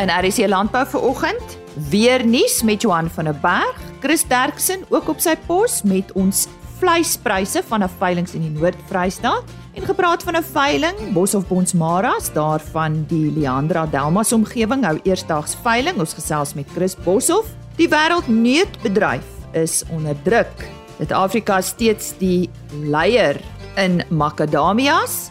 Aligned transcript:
In 0.00 0.08
RC 0.08 0.46
Landbou 0.48 0.86
vanoggend, 0.86 1.58
weer 1.90 2.26
nuus 2.26 2.62
met 2.62 2.82
Johan 2.82 3.10
van 3.10 3.24
der 3.24 3.36
Berg, 3.40 3.76
Chris 4.00 4.24
Derksen 4.24 4.84
ook 4.88 5.08
op 5.12 5.18
sy 5.20 5.34
pos 5.44 5.82
met 5.84 6.08
ons 6.16 6.46
vleispryse 6.78 7.60
van 7.68 7.84
'n 7.84 7.90
veiling 7.98 8.28
in 8.32 8.40
die 8.40 8.50
Noord-Vrystaat. 8.50 9.44
En 9.74 9.82
gepraat 9.82 10.22
van 10.22 10.36
'n 10.36 10.42
veiling 10.42 11.12
Boshoff 11.12 11.48
Bonsmaras 11.48 12.32
daarvan 12.32 13.04
die 13.08 13.32
Leandra 13.32 13.86
Delmas 13.86 14.32
omgewing 14.32 14.84
hou 14.84 14.98
eersdaags 15.02 15.56
veiling. 15.62 15.98
Ons 15.98 16.14
gesels 16.14 16.54
met 16.54 16.66
Chris 16.74 16.96
Boshoff. 16.96 17.48
Die 17.76 17.88
wêreldneutbedryf 17.88 19.26
is 19.52 19.84
onder 19.90 20.16
druk. 20.22 20.68
Suid-Afrika 20.96 21.60
steeds 21.60 22.14
die 22.18 22.50
leier 22.70 23.40
in 23.76 24.02
makadamias 24.08 25.30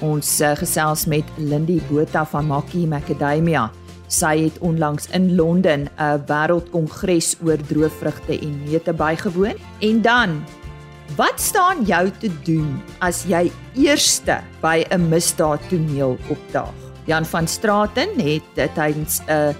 ons 0.00 0.40
uh, 0.40 0.54
gesels 0.56 1.06
met 1.06 1.24
Lindy 1.36 1.80
Botha 1.88 2.24
van 2.24 2.46
Makkie 2.46 2.86
Macadamia 2.86 3.70
Sy 4.10 4.34
het 4.42 4.58
onlangs 4.58 5.06
in 5.14 5.34
Londen 5.38 5.86
'n 5.86 6.22
wêreldkongres 6.26 7.36
oor 7.44 7.56
droëvrugte 7.56 8.38
en 8.40 8.62
neute 8.64 8.92
bygewoon. 8.92 9.54
En 9.78 10.02
dan, 10.02 10.44
wat 11.16 11.40
staan 11.40 11.84
jou 11.84 12.10
te 12.18 12.30
doen 12.42 12.82
as 12.98 13.24
jy 13.24 13.52
eerste 13.74 14.40
by 14.60 14.84
'n 14.90 15.08
misdaadtoneel 15.08 16.18
opdaag? 16.28 16.74
Jan 17.06 17.24
van 17.24 17.46
Straaten 17.46 18.08
het 18.18 18.74
tydens 18.74 19.20
'n 19.28 19.54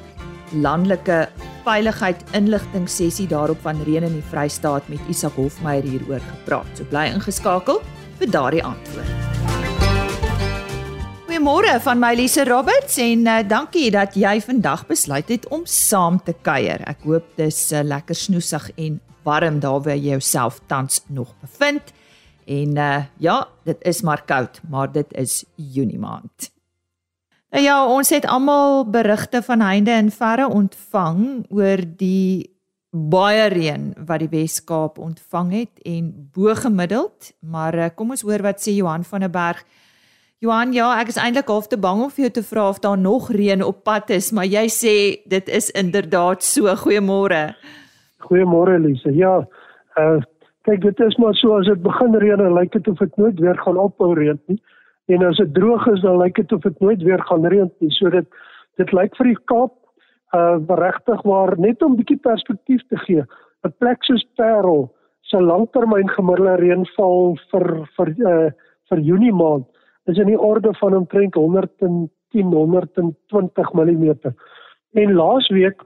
landelike 0.52 1.28
veiligheid 1.64 2.24
inligting 2.32 2.88
sessie 2.88 3.26
daarop 3.26 3.60
van 3.60 3.82
Reen 3.82 4.02
in 4.02 4.12
die 4.12 4.28
Vrystaat 4.30 4.88
met 4.88 4.98
Isak 5.08 5.32
Hofmeyer 5.32 5.82
hieroor 5.82 6.20
gepraat. 6.20 6.66
So 6.74 6.84
bly 6.84 7.06
ingeskakel 7.14 7.82
vir 8.18 8.30
daardie 8.30 8.64
antwoord. 8.64 9.39
Goeiemôre 11.30 11.76
van 11.78 12.00
my 12.02 12.08
Lise 12.18 12.42
Roberts 12.42 12.96
en 12.98 13.20
uh, 13.22 13.36
dankie 13.46 13.84
dat 13.94 14.16
jy 14.18 14.32
vandag 14.42 14.80
besluit 14.88 15.28
het 15.30 15.44
om 15.54 15.60
saam 15.62 16.16
te 16.26 16.32
kuier. 16.34 16.82
Ek 16.90 17.04
hoop 17.06 17.28
dis 17.38 17.58
uh, 17.70 17.84
lekker 17.86 18.18
snoesig 18.18 18.64
en 18.74 18.96
warm 19.22 19.60
daar 19.62 19.78
waar 19.84 19.94
jy 19.94 20.16
jouself 20.16 20.56
tans 20.66 21.04
nog 21.06 21.30
bevind. 21.38 21.92
En 22.50 22.74
uh, 22.74 23.04
ja, 23.22 23.36
dit 23.62 23.78
is 23.86 24.02
maar 24.02 24.24
koud, 24.26 24.58
maar 24.66 24.90
dit 24.90 25.06
is 25.14 25.44
Junie 25.54 26.02
maand. 26.02 26.50
Nou 27.54 27.62
ja, 27.62 27.76
ons 27.86 28.10
het 28.10 28.26
almal 28.26 28.88
berigte 28.90 29.38
van 29.46 29.62
heinde 29.62 29.94
en 29.94 30.10
verre 30.10 30.48
ontvang 30.50 31.44
oor 31.46 31.84
die 32.00 32.56
baie 32.90 33.46
reën 33.54 33.92
wat 34.02 34.24
die 34.24 34.32
Wes-Kaap 34.34 34.98
ontvang 34.98 35.54
het 35.60 35.86
en 35.86 36.10
bo 36.34 36.58
gemiddeld, 36.58 37.30
maar 37.38 37.78
uh, 37.78 37.86
kom 37.94 38.18
ons 38.18 38.26
hoor 38.26 38.42
wat 38.42 38.58
sê 38.58 38.74
Johan 38.74 39.06
van 39.06 39.22
der 39.28 39.30
Berg 39.30 39.62
Johan, 40.40 40.70
ja, 40.72 40.86
ek 40.96 41.10
is 41.12 41.18
eintlik 41.20 41.50
half 41.52 41.66
te 41.68 41.76
bang 41.76 41.98
om 42.00 42.08
vir 42.08 42.22
jou 42.24 42.28
te 42.38 42.42
vra 42.48 42.62
of 42.72 42.78
daar 42.80 42.96
nog 42.96 43.26
reën 43.36 43.60
op 43.60 43.82
pad 43.84 44.08
is, 44.16 44.30
maar 44.32 44.46
jy 44.48 44.62
sê 44.72 44.92
dit 45.28 45.48
is 45.52 45.66
inderdaad 45.76 46.40
so. 46.40 46.72
Goeiemôre. 46.80 47.40
Goeiemôre 48.24 48.78
Elise. 48.78 49.12
Ja, 49.12 49.34
uh 50.00 50.22
kyk 50.64 50.80
dit 50.86 51.02
is 51.04 51.16
maar 51.20 51.36
so 51.36 51.58
as 51.58 51.68
dit 51.68 51.82
begin 51.84 52.16
reën, 52.22 52.40
lyk 52.56 52.72
dit 52.72 52.88
of 52.88 53.02
dit 53.04 53.18
nooit 53.20 53.36
weer 53.40 53.60
gaan 53.60 53.76
ophou 53.82 54.14
reën 54.16 54.38
nie. 54.48 54.56
En 55.12 55.26
as 55.28 55.36
dit 55.42 55.52
droog 55.58 55.84
is, 55.92 56.00
dan 56.00 56.16
lyk 56.22 56.40
dit 56.40 56.54
of 56.56 56.64
dit 56.64 56.80
nooit 56.80 57.04
weer 57.04 57.20
gaan 57.28 57.44
reën 57.44 57.68
nie. 57.84 57.92
So 57.98 58.08
dit 58.14 58.40
dit 58.80 58.94
lyk 58.96 59.18
vir 59.20 59.28
die 59.28 59.40
Kaap 59.52 59.74
uh 60.38 60.80
regtig 60.80 61.20
waar 61.28 61.52
net 61.58 61.84
om 61.84 61.92
'n 61.92 62.00
bietjie 62.00 62.16
perspektief 62.16 62.80
te 62.88 62.96
gee. 63.04 63.26
'n 63.68 63.74
Plek 63.76 64.08
soos 64.08 64.24
Parel 64.40 64.88
se 65.20 65.36
langtermyn 65.36 66.08
gemiddelde 66.16 66.56
reënval 66.64 67.36
vir 67.52 67.68
vir 67.98 68.14
uh 68.24 68.48
vir 68.88 69.04
Junie 69.10 69.36
maand 69.36 69.68
is 70.10 70.18
in 70.18 70.26
die 70.26 70.40
orde 70.40 70.74
van 70.74 70.96
omtrent 70.96 71.34
110 71.34 72.10
120 72.30 73.72
mm. 73.72 74.14
En 74.92 75.12
laasweek 75.12 75.82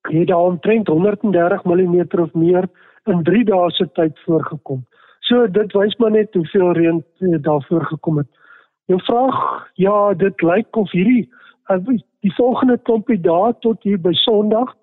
het 0.00 0.26
daar 0.26 0.38
omtrent 0.38 0.88
130 0.88 1.64
mm 1.64 2.04
of 2.20 2.32
meer 2.32 2.68
in 3.04 3.22
3 3.22 3.44
dae 3.44 3.70
se 3.70 3.86
tyd 3.92 4.18
voorgekom. 4.24 4.84
So 5.20 5.46
dit 5.48 5.72
wys 5.72 5.96
maar 5.96 6.10
net 6.10 6.34
hoeveel 6.34 6.72
reën 6.72 7.04
eh, 7.18 7.42
daar 7.42 7.64
voorgekom 7.68 8.16
het. 8.16 8.28
Jou 8.84 9.00
vraag, 9.02 9.68
ja, 9.74 10.14
dit 10.14 10.42
lyk 10.42 10.76
of 10.76 10.90
hierdie 10.90 11.28
uh, 11.72 11.78
die 12.20 12.34
volgende 12.36 12.78
klompie 12.78 13.20
dae 13.20 13.52
tot 13.60 13.82
hier 13.82 14.00
by 14.00 14.12
Sondag, 14.12 14.74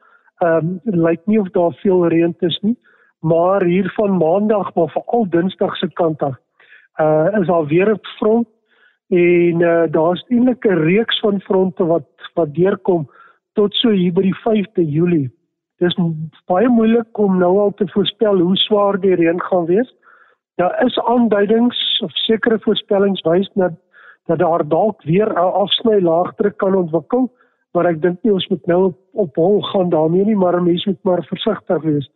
ehm 0.42 0.80
um, 0.86 1.02
lyk 1.06 1.22
nie 1.30 1.40
of 1.40 1.50
daar 1.54 1.74
veel 1.82 2.08
reën 2.10 2.34
is 2.40 2.58
nie, 2.62 2.78
maar 3.20 3.64
hier 3.64 3.92
van 3.96 4.18
Maandag 4.18 4.74
maar 4.74 4.90
veral 4.90 5.30
Dinsdag 5.30 5.78
se 5.78 5.90
kant 5.94 6.24
af, 6.26 6.38
uh 7.02 7.30
is 7.42 7.48
daar 7.48 7.66
weer 7.66 7.94
'n 7.94 8.00
front 8.18 8.48
en 9.12 9.60
uh, 9.60 9.84
daar's 9.92 10.24
eintlik 10.30 10.66
'n 10.66 10.84
reeks 10.88 11.20
van 11.20 11.42
fronte 11.42 11.86
wat 11.86 12.08
wat 12.34 12.54
deurkom 12.56 13.10
tot 13.54 13.74
so 13.74 13.90
hier 13.90 14.14
by 14.14 14.22
die 14.22 14.40
5de 14.40 14.86
Julie. 14.88 15.30
Dis 15.78 15.98
baie 16.48 16.70
moeilik 16.70 17.18
om 17.20 17.38
nou 17.38 17.58
al 17.60 17.74
te 17.74 17.88
voorspel 17.88 18.40
hoe 18.40 18.56
swaar 18.56 19.00
die 19.00 19.16
reën 19.16 19.42
gaan 19.42 19.66
wees. 19.66 19.94
Daar 20.56 20.86
is 20.86 21.00
aanduidings 21.00 22.02
of 22.04 22.12
sekere 22.12 22.60
voorspellings 22.60 23.22
wys 23.22 23.50
dat 23.54 23.74
dat 24.30 24.40
daar 24.40 24.68
dalk 24.68 25.04
weer 25.04 25.30
'n 25.30 25.54
afsny 25.64 26.00
laagdruk 26.00 26.58
kan 26.58 26.76
ontwikkel, 26.76 27.32
maar 27.74 27.86
ek 27.86 28.02
dink 28.02 28.24
nie 28.24 28.34
ons 28.34 28.48
moet 28.48 28.66
nou 28.66 28.84
op, 28.84 28.98
op 29.12 29.36
hol 29.36 29.62
gaan 29.62 29.90
daarmee 29.90 30.26
nie, 30.26 30.36
maar 30.36 30.64
mense 30.64 30.90
moet 30.90 31.04
maar 31.04 31.24
versigtig 31.24 31.82
wees. 31.82 32.12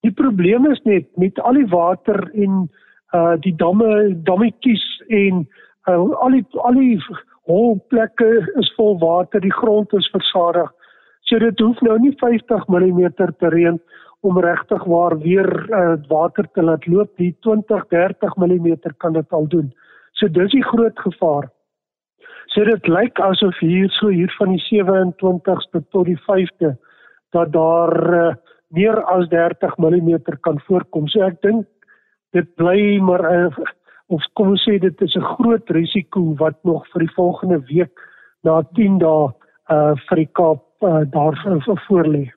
Die 0.00 0.12
probleem 0.12 0.66
is 0.66 0.82
net 0.82 1.06
met 1.16 1.40
al 1.40 1.52
die 1.52 1.66
water 1.66 2.30
en 2.34 2.70
uh 3.14 3.36
die 3.40 3.54
damme, 3.54 4.22
dammetjies 4.22 5.02
en 5.08 5.48
Uh, 5.86 6.10
al 6.18 6.34
die 6.34 6.44
al 6.66 6.74
die 6.74 6.98
holplekke 7.46 8.30
is 8.60 8.72
vol 8.74 8.96
water, 8.98 9.40
die 9.40 9.54
grond 9.54 9.92
is 9.94 10.08
versadig. 10.10 10.72
So 11.30 11.38
dit 11.42 11.60
hoef 11.62 11.78
nou 11.82 11.98
nie 12.02 12.14
50 12.22 12.66
mm 12.70 13.02
te 13.18 13.50
reën 13.54 13.78
om 14.26 14.38
regtig 14.42 14.84
waar 14.90 15.14
weer 15.22 15.48
uh, 15.70 15.94
water 16.10 16.48
te 16.54 16.62
laat 16.62 16.86
loop. 16.86 17.12
Die 17.22 17.36
20, 17.46 17.86
30 17.94 18.34
mm 18.42 18.68
kan 18.98 19.14
dit 19.14 19.38
al 19.38 19.46
doen. 19.46 19.70
So 20.18 20.28
dis 20.28 20.50
die 20.54 20.64
groot 20.64 20.98
gevaar. 20.98 21.50
So 22.54 22.64
dit 22.64 22.88
lyk 22.88 23.20
asof 23.20 23.58
hier 23.60 23.90
so 23.98 24.10
hier 24.10 24.32
van 24.38 24.54
die 24.54 24.62
27ste 24.66 25.82
tot 25.90 26.06
die 26.10 26.18
5de 26.26 26.74
dat 27.34 27.52
daar 27.52 27.94
uh, 28.14 28.34
meer 28.74 29.02
as 29.12 29.28
30 29.28 29.76
mm 29.78 30.38
kan 30.40 30.60
voorkom. 30.66 31.06
So 31.08 31.26
ek 31.26 31.42
dink 31.42 31.66
dit 32.34 32.54
bly 32.58 32.98
maar 33.02 33.22
'n 33.22 33.50
uh, 33.50 33.74
of 34.06 34.22
kom 34.38 34.52
ons 34.54 34.64
sê 34.68 34.78
dit 34.78 35.02
is 35.02 35.14
'n 35.16 35.28
groot 35.34 35.70
risiko 35.70 36.34
wat 36.38 36.58
nog 36.64 36.86
vir 36.92 37.00
die 37.06 37.14
volgende 37.14 37.60
week 37.66 37.94
na 38.42 38.62
10 38.62 38.98
dae 38.98 39.32
uh 39.70 39.94
vir 40.08 40.16
die 40.16 40.30
Kaap 40.32 40.62
uh, 40.82 41.02
daar 41.10 41.34
voor 41.88 42.06
lê. 42.06 42.30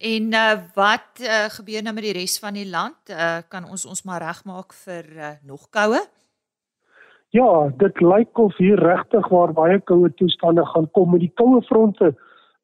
En 0.00 0.32
uh 0.32 0.58
wat 0.74 1.20
uh, 1.20 1.46
gebeur 1.48 1.82
nou 1.82 1.94
met 1.94 2.04
die 2.04 2.18
res 2.18 2.38
van 2.38 2.54
die 2.54 2.70
land? 2.70 2.98
Uh 3.10 3.40
kan 3.48 3.64
ons 3.64 3.86
ons 3.86 4.04
maar 4.04 4.22
regmaak 4.22 4.72
vir 4.72 5.04
uh, 5.16 5.30
nog 5.42 5.70
koue? 5.70 6.00
Ja, 7.30 7.68
dit 7.78 8.00
lyk 8.00 8.38
of 8.38 8.56
hier 8.56 8.78
regtig 8.78 9.28
waar 9.28 9.52
baie 9.52 9.80
koue 9.80 10.10
toestande 10.14 10.66
gaan 10.66 10.90
kom 10.90 11.10
met 11.10 11.20
die 11.20 11.32
koue 11.34 11.62
fronte 11.62 12.14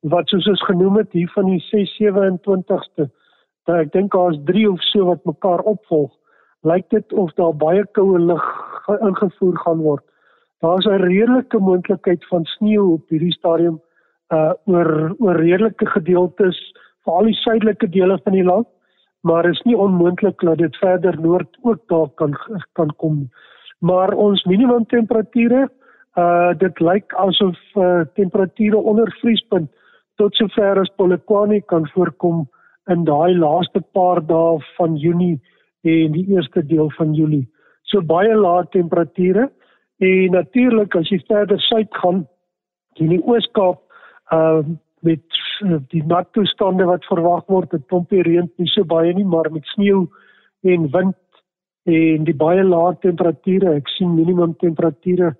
wat 0.01 0.29
soos 0.29 0.47
ons 0.47 0.63
genoem 0.65 0.97
het 0.97 1.13
hier 1.13 1.31
van 1.35 1.45
die 1.45 1.61
6 1.61 1.97
27ste. 1.99 3.11
Dat 3.67 3.77
ek 3.77 3.93
dink 3.93 4.13
daar's 4.13 4.39
3 4.45 4.71
of 4.71 4.83
so 4.83 5.05
wat 5.05 5.25
mekaar 5.25 5.61
opvolg 5.61 6.13
lyk 6.63 6.89
dit 6.91 7.13
of 7.13 7.33
daar 7.35 7.57
baie 7.57 7.85
koue 7.97 8.19
lug 8.19 8.47
ingevoer 9.01 9.57
gaan 9.65 9.79
word. 9.79 10.05
Daar's 10.61 10.87
'n 10.87 11.03
redelike 11.03 11.59
moontlikheid 11.59 12.27
van 12.29 12.45
sneeu 12.45 12.93
op 12.93 13.09
hierdie 13.09 13.33
stadium 13.33 13.81
uh 14.29 14.53
oor 14.65 15.15
oor 15.19 15.37
redelike 15.37 15.87
gedeeltes, 15.87 16.59
veral 17.05 17.25
die 17.25 17.35
suidelike 17.35 17.89
dele 17.89 18.19
van 18.25 18.33
die 18.33 18.45
land, 18.45 18.67
maar 19.21 19.49
is 19.49 19.63
nie 19.63 19.77
onmoontlik 19.77 20.41
dat 20.41 20.59
dit 20.59 20.77
verder 20.77 21.21
noord 21.21 21.59
ook 21.63 21.81
daar 21.89 22.09
kan 22.15 22.37
kan 22.73 22.93
kom. 22.97 23.31
Maar 23.79 24.13
ons 24.13 24.45
minimum 24.45 24.87
temperature 24.87 25.69
uh 26.17 26.53
dit 26.59 26.81
lyk 26.81 27.13
asof 27.13 27.59
uh 27.75 28.01
temperature 28.15 28.77
onder 28.77 29.17
vriespunt 29.21 29.71
tot 30.17 30.35
sover 30.35 30.81
as 30.81 30.93
Polokwane 30.97 31.61
kan 31.61 31.89
voorkom 31.89 32.49
in 32.87 33.05
daai 33.05 33.35
laaste 33.39 33.81
paar 33.93 34.21
dae 34.27 34.59
van 34.77 34.97
Junie 34.97 35.41
en 35.83 36.13
die 36.13 36.27
eerste 36.35 36.67
deel 36.67 36.91
van 36.97 37.15
Julie. 37.15 37.47
So 37.83 38.03
baie 38.03 38.35
lae 38.37 38.67
temperature 38.71 39.49
en 40.01 40.37
natuurlik 40.37 40.95
as 40.97 41.09
jy 41.13 41.21
verder 41.29 41.61
suid 41.61 41.91
gaan 42.03 42.25
in 43.01 43.17
die 43.17 43.23
Oos-Kaap 43.25 43.83
uh 44.37 44.63
met 45.01 45.39
uh, 45.65 45.79
die 45.89 46.03
nat 46.05 46.27
toestande 46.37 46.85
wat 46.85 47.07
verwag 47.09 47.47
word, 47.49 47.71
dit 47.73 47.85
klompie 47.89 48.21
reën 48.21 48.51
nie 48.61 48.69
so 48.69 48.85
baie 48.85 49.15
nie, 49.17 49.25
maar 49.25 49.49
met 49.49 49.65
sneeu 49.73 50.03
en 50.61 50.91
wind 50.93 51.17
en 51.89 52.27
die 52.27 52.37
baie 52.37 52.61
lae 52.61 52.91
temperature, 53.01 53.73
ek 53.81 53.89
sien 53.95 54.13
minimum 54.13 54.53
temperature 54.61 55.31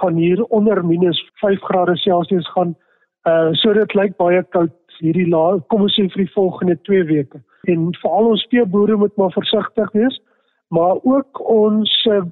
gaan 0.00 0.18
hier 0.18 0.42
onder 0.50 0.82
minus 0.82 1.20
5 1.44 1.62
grade 1.62 1.94
Celsius 2.02 2.48
gaan. 2.56 2.74
Uh 3.22 3.54
so 3.62 3.70
dit 3.78 3.94
lyk 3.94 4.16
baie 4.18 4.42
koud 4.56 4.74
hierdie 4.98 5.28
lae, 5.30 5.62
kom 5.70 5.86
ons 5.86 5.94
sê 5.94 6.08
vir 6.10 6.24
die 6.24 6.34
volgende 6.34 6.74
2 6.82 7.06
weke 7.12 7.38
en 7.68 7.90
veral 8.00 8.30
ons 8.34 8.46
veeboere 8.50 8.96
moet 8.96 9.16
maar 9.16 9.32
versigtig 9.32 9.92
wees 9.92 10.20
maar 10.68 10.96
ook 11.02 11.40
ons 11.48 11.90
uh, 12.10 12.22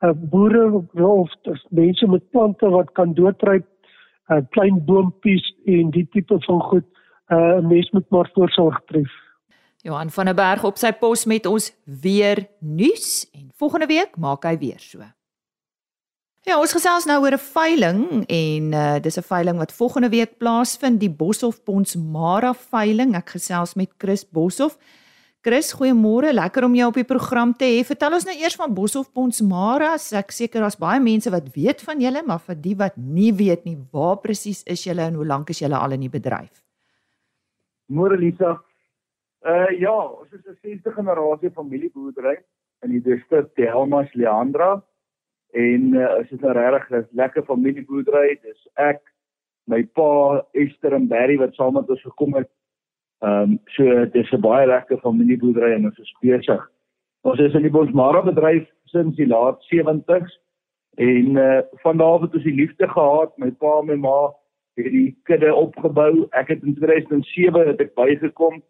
uh, 0.00 0.10
boere 0.14 0.84
of 0.92 1.32
mense 1.68 2.06
met 2.06 2.30
plante 2.30 2.68
wat 2.68 2.92
kan 2.92 3.14
doodryp 3.14 3.66
uh, 4.28 4.40
klein 4.50 4.84
boontjies 4.84 5.46
en 5.64 5.90
die 5.90 6.06
tipe 6.12 6.38
van 6.46 6.60
goed 6.70 6.86
uh, 7.28 7.58
'n 7.58 7.66
mens 7.66 7.90
moet 7.90 8.08
maar 8.08 8.30
voorsorg 8.32 8.80
tref. 8.86 9.12
Johan 9.82 10.10
van 10.10 10.24
der 10.24 10.34
Berg 10.34 10.64
op 10.64 10.76
sy 10.76 10.92
pos 10.92 11.24
met 11.24 11.46
ons 11.46 11.72
weer 11.84 12.48
nuus 12.60 13.30
en 13.32 13.50
volgende 13.56 13.86
week 13.86 14.16
maak 14.16 14.44
hy 14.44 14.58
weer 14.58 14.80
so. 14.80 14.98
Ja, 16.44 16.58
ons 16.60 16.74
gesels 16.76 17.06
nou 17.08 17.22
oor 17.24 17.32
'n 17.32 17.40
veiling 17.40 18.00
en 18.28 18.64
uh 18.76 18.98
dis 19.00 19.16
'n 19.16 19.24
veiling 19.24 19.56
wat 19.56 19.72
volgende 19.72 20.10
week 20.10 20.36
plaasvind, 20.36 21.00
die 21.00 21.08
Boshoff 21.08 21.64
Ponds 21.64 21.96
Mara 21.96 22.52
veiling. 22.52 23.16
Ek 23.16 23.30
gesels 23.30 23.74
met 23.74 23.88
Chris 23.96 24.24
Boshoff. 24.28 24.76
Chris, 25.40 25.72
goeiemôre. 25.72 26.34
Lekker 26.34 26.64
om 26.64 26.74
jou 26.74 26.88
op 26.88 26.94
die 26.94 27.04
program 27.04 27.56
te 27.56 27.64
hê. 27.64 27.84
Vertel 27.84 28.12
ons 28.12 28.24
nou 28.24 28.36
eers 28.36 28.56
van 28.56 28.74
Boshoff 28.74 29.12
Ponds 29.12 29.40
Mara. 29.40 29.94
Ek 29.94 30.30
seker 30.30 30.60
daar's 30.60 30.76
baie 30.76 31.00
mense 31.00 31.30
wat 31.30 31.48
weet 31.54 31.80
van 31.80 32.00
julle, 32.00 32.22
maar 32.22 32.40
vir 32.40 32.54
die 32.54 32.76
wat 32.76 32.96
nie 32.96 33.32
weet 33.32 33.64
nie, 33.64 33.78
waar 33.90 34.16
presies 34.16 34.62
is 34.66 34.84
julle 34.84 35.00
en 35.00 35.14
hoe 35.14 35.26
lank 35.26 35.48
is 35.48 35.60
julle 35.60 35.76
al 35.76 35.92
in 35.92 36.00
die 36.00 36.10
bedryf? 36.10 36.62
Môre 37.88 38.18
Lisa. 38.18 38.60
Uh 39.46 39.70
ja, 39.80 39.96
ons 39.96 40.32
is 40.32 40.44
'n 40.44 40.58
60 40.62 40.94
generasie 40.94 41.50
familieboerdery 41.50 42.36
in 42.82 42.90
die 42.90 43.00
distrik 43.00 43.54
Delmas 43.56 44.12
Leandra 44.12 44.82
en 45.54 45.94
uh, 45.94 46.18
is 46.20 46.28
dit 46.28 46.42
'n 46.42 46.56
regtig 46.58 47.06
lekker 47.10 47.44
familieboerdery. 47.44 48.38
Dis 48.42 48.68
ek, 48.74 49.00
my 49.64 49.84
pa 49.84 50.44
Esther 50.52 50.92
en 50.92 51.06
Barry 51.08 51.36
wat 51.38 51.54
saam 51.54 51.74
met 51.74 51.90
ons 51.90 52.02
gekom 52.02 52.34
het. 52.34 52.50
Ehm 53.22 53.42
um, 53.42 53.58
so 53.64 54.06
dis 54.06 54.32
'n 54.32 54.40
baie 54.40 54.66
lekker 54.66 54.98
familieboerdery 54.98 55.72
en 55.72 55.84
ons 55.84 55.98
is 55.98 56.14
besig. 56.20 56.70
Ons 57.22 57.38
is 57.38 57.54
in 57.54 57.62
die 57.62 57.70
Bosmara 57.70 58.22
bedryf 58.22 58.66
sinds 58.84 59.16
die 59.16 59.26
laat 59.26 59.62
70s 59.70 60.40
en 60.94 61.36
uh, 61.36 61.60
van 61.82 61.96
daar 61.96 62.14
af 62.18 62.20
het 62.20 62.34
ons 62.34 62.42
die 62.42 62.54
liefde 62.54 62.88
gehad, 62.88 63.38
my 63.38 63.50
pa 63.50 63.78
en 63.78 63.86
my 63.86 63.94
ma 63.94 64.34
het 64.74 64.90
die 64.90 65.16
kudde 65.22 65.54
opgebou. 65.54 66.26
Ek 66.30 66.48
het 66.48 66.62
in 66.62 66.74
2007 66.74 67.66
het 67.66 67.80
ek 67.80 67.94
bygekom, 67.94 68.62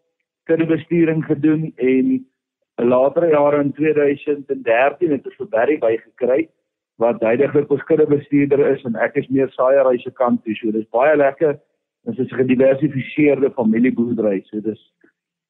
kuddebestuuring 0.43 1.25
gedoen 1.25 1.73
en 1.75 2.27
later 2.75 3.29
jare 3.29 3.61
in 3.61 3.73
2013 3.73 5.11
het 5.11 5.25
ons 5.25 5.35
vir 5.35 5.47
Barry 5.47 5.77
bygekry 5.77 6.49
wat 7.03 7.23
heidaglik 7.23 7.71
ons 7.71 7.83
kuddebestuurder 7.89 8.61
is 8.71 8.83
en 8.87 8.95
ek 9.03 9.17
is 9.19 9.27
meer 9.33 9.51
saaiery 9.55 9.97
se 9.99 10.11
kant 10.15 10.43
toe. 10.43 10.55
So 10.59 10.71
dis 10.71 10.87
baie 10.95 11.15
lekker. 11.17 11.57
Ons 12.07 12.19
is 12.19 12.31
'n 12.31 12.39
gediversifiseerde 12.41 13.51
familieboerdery. 13.57 14.43
So 14.49 14.61
dis 14.61 14.81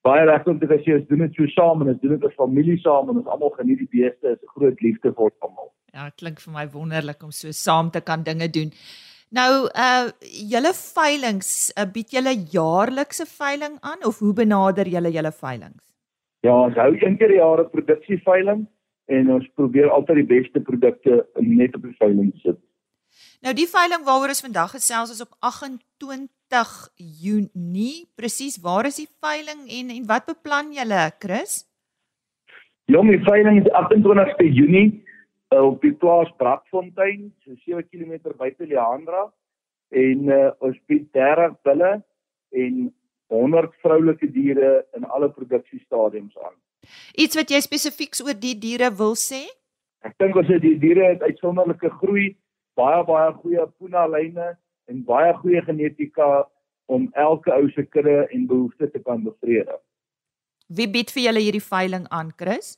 baie 0.04 0.26
lekker 0.26 0.52
om 0.52 0.60
te 0.60 0.82
sien 0.84 1.00
ons 1.00 1.08
doen 1.08 1.26
dit 1.26 1.36
so 1.36 1.48
saam 1.48 1.82
en 1.82 1.94
ons 1.94 2.02
doen 2.02 2.18
dit 2.18 2.26
as 2.26 2.38
familie 2.38 2.78
saam 2.82 3.10
en 3.10 3.18
ons 3.22 3.28
almal 3.28 3.54
geniet 3.58 3.80
die 3.80 3.92
beeste. 3.92 4.22
Dit 4.22 4.38
is 4.38 4.44
'n 4.44 4.60
groot 4.60 4.82
liefde 4.82 5.14
vir 5.14 5.26
ons 5.30 5.40
almal. 5.42 5.72
Ja, 5.94 6.10
klink 6.10 6.40
vir 6.40 6.54
my 6.54 6.68
wonderlik 6.68 7.24
om 7.24 7.32
so 7.32 7.52
saam 7.52 7.92
te 7.92 8.02
kan 8.02 8.24
dinge 8.24 8.50
doen. 8.50 8.72
Nou, 9.32 9.68
uh 9.86 10.12
julle 10.52 10.74
veilinge, 10.74 11.46
uh, 11.80 11.86
bied 11.86 12.10
julle 12.12 12.34
jaarlikse 12.52 13.26
veiling 13.26 13.78
aan 13.82 14.06
of 14.06 14.20
hoe 14.20 14.34
benader 14.34 14.88
julle 14.88 15.12
julle 15.12 15.32
veilinge? 15.32 15.82
Ja, 16.46 16.54
ons 16.54 16.76
hou 16.76 16.92
een 16.94 17.18
keer 17.18 17.28
per 17.28 17.36
jaar 17.36 17.60
'n 17.62 17.70
produksieveiling 17.70 18.68
en 19.06 19.32
ons 19.36 19.50
probeer 19.58 19.90
altyd 19.94 20.24
die 20.24 20.30
beste 20.32 20.62
produkte 20.62 21.26
net 21.40 21.76
op 21.78 21.86
die 21.86 21.96
veiling 22.00 22.32
sit. 22.42 22.58
Nou 23.46 23.54
die 23.56 23.68
veiling 23.70 24.04
waaroor 24.08 24.34
ons 24.34 24.44
vandag 24.44 24.74
gesels 24.76 25.14
is 25.14 25.22
op 25.24 25.36
28 25.40 26.74
Junie. 27.22 28.08
Presies, 28.18 28.58
waar 28.62 28.90
is 28.90 29.00
die 29.02 29.10
veiling 29.24 29.68
en 29.80 29.94
en 29.96 30.10
wat 30.10 30.28
beplan 30.32 30.74
julle, 30.76 31.08
Chris? 31.20 31.64
Ja, 32.86 33.02
die 33.02 33.22
veiling 33.26 33.62
is 33.62 33.72
28ste 33.72 34.46
Junie 34.46 34.90
uh, 35.54 35.62
op 35.62 35.82
die 35.82 35.94
plaas 35.94 36.30
Brakfontein, 36.38 37.32
so 37.46 37.56
7 37.66 37.88
km 37.90 38.36
buite 38.38 38.68
Leandra 38.68 39.26
en 39.90 40.30
uh, 40.30 40.52
ons 40.66 40.78
bied 40.90 41.08
30 41.14 41.58
bulle 41.66 41.92
en 42.56 42.94
100 43.34 43.74
vroulike 43.82 44.30
diere 44.32 44.86
in 44.98 45.06
alle 45.06 45.30
produksiestadiums 45.34 46.38
aan. 46.38 46.56
Iets 47.18 47.38
wat 47.40 47.52
jy 47.52 47.62
spesifiek 47.64 48.18
oor 48.26 48.38
die 48.40 48.56
diere 48.60 48.92
wil 48.94 49.16
sê? 49.20 49.46
Ek 50.06 50.14
dink 50.22 50.36
ons 50.38 50.50
het 50.52 50.62
die 50.62 50.78
diere 50.80 51.12
het 51.14 51.24
uitsonderlike 51.26 51.90
groei, 52.02 52.36
baie 52.78 53.02
baie 53.08 53.32
goeie 53.42 53.66
puna 53.80 54.06
lyne 54.12 54.54
en 54.92 55.04
baie 55.08 55.34
goeie 55.42 55.62
genetika 55.66 56.46
om 56.86 57.08
elke 57.18 57.54
ou 57.54 57.70
se 57.74 57.86
kudde 57.90 58.28
en 58.30 58.48
behoeftes 58.48 58.92
te 58.94 59.02
kan 59.02 59.24
bevredig. 59.26 59.82
Wie 60.70 60.90
bied 60.90 61.12
vir 61.14 61.28
julle 61.28 61.42
hierdie 61.46 61.64
veiling 61.64 62.06
aan, 62.14 62.32
Chris? 62.38 62.76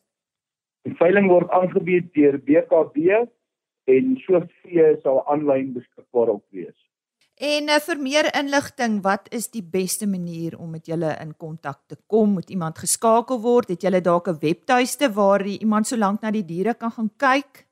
Die 0.88 0.96
veiling 1.00 1.28
word 1.32 1.52
aangebied 1.56 2.14
deur 2.16 2.38
BKB 2.48 3.24
en 3.92 4.16
Sofie 4.24 4.88
sal 5.04 5.24
aanlyn 5.32 5.74
beskikbaar 5.76 6.32
op 6.38 6.44
wees. 6.56 6.76
En 7.38 7.70
uh, 7.70 7.78
vir 7.86 8.00
meer 8.02 8.28
inligting, 8.34 8.96
wat 9.06 9.28
is 9.30 9.52
die 9.54 9.62
beste 9.62 10.08
manier 10.10 10.56
om 10.58 10.72
met 10.74 10.88
julle 10.90 11.12
in 11.22 11.36
kontak 11.38 11.84
te 11.86 11.96
kom? 12.10 12.32
Moet 12.34 12.50
iemand 12.50 12.80
geskakel 12.82 13.38
word? 13.44 13.70
Het 13.70 13.86
julle 13.86 14.02
dalk 14.02 14.28
'n 14.28 14.42
webtuiste 14.42 15.14
waar 15.14 15.46
iemand 15.46 15.86
so 15.88 15.98
lank 15.98 16.22
na 16.22 16.32
die 16.32 16.46
diere 16.46 16.74
kan 16.74 16.92
gaan 16.92 17.12
kyk? 17.18 17.68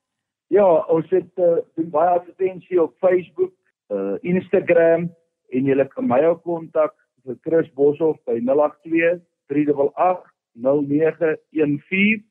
Ja, 0.53 0.85
ons 0.85 1.09
het 1.09 1.33
uh, 1.41 1.57
baie 1.89 2.09
advertensie 2.09 2.81
op 2.81 2.93
Facebook, 3.01 3.53
uh, 3.89 4.17
Instagram 4.21 5.09
en 5.49 5.65
julle 5.65 5.87
kan 5.87 6.07
my 6.07 6.21
ook 6.25 6.43
kontak 6.43 6.93
vir 7.25 7.35
Chris 7.41 7.73
Boshoff 7.73 8.19
by 8.25 8.37
082 8.45 9.19
388 9.49 10.29
0914 10.53 12.23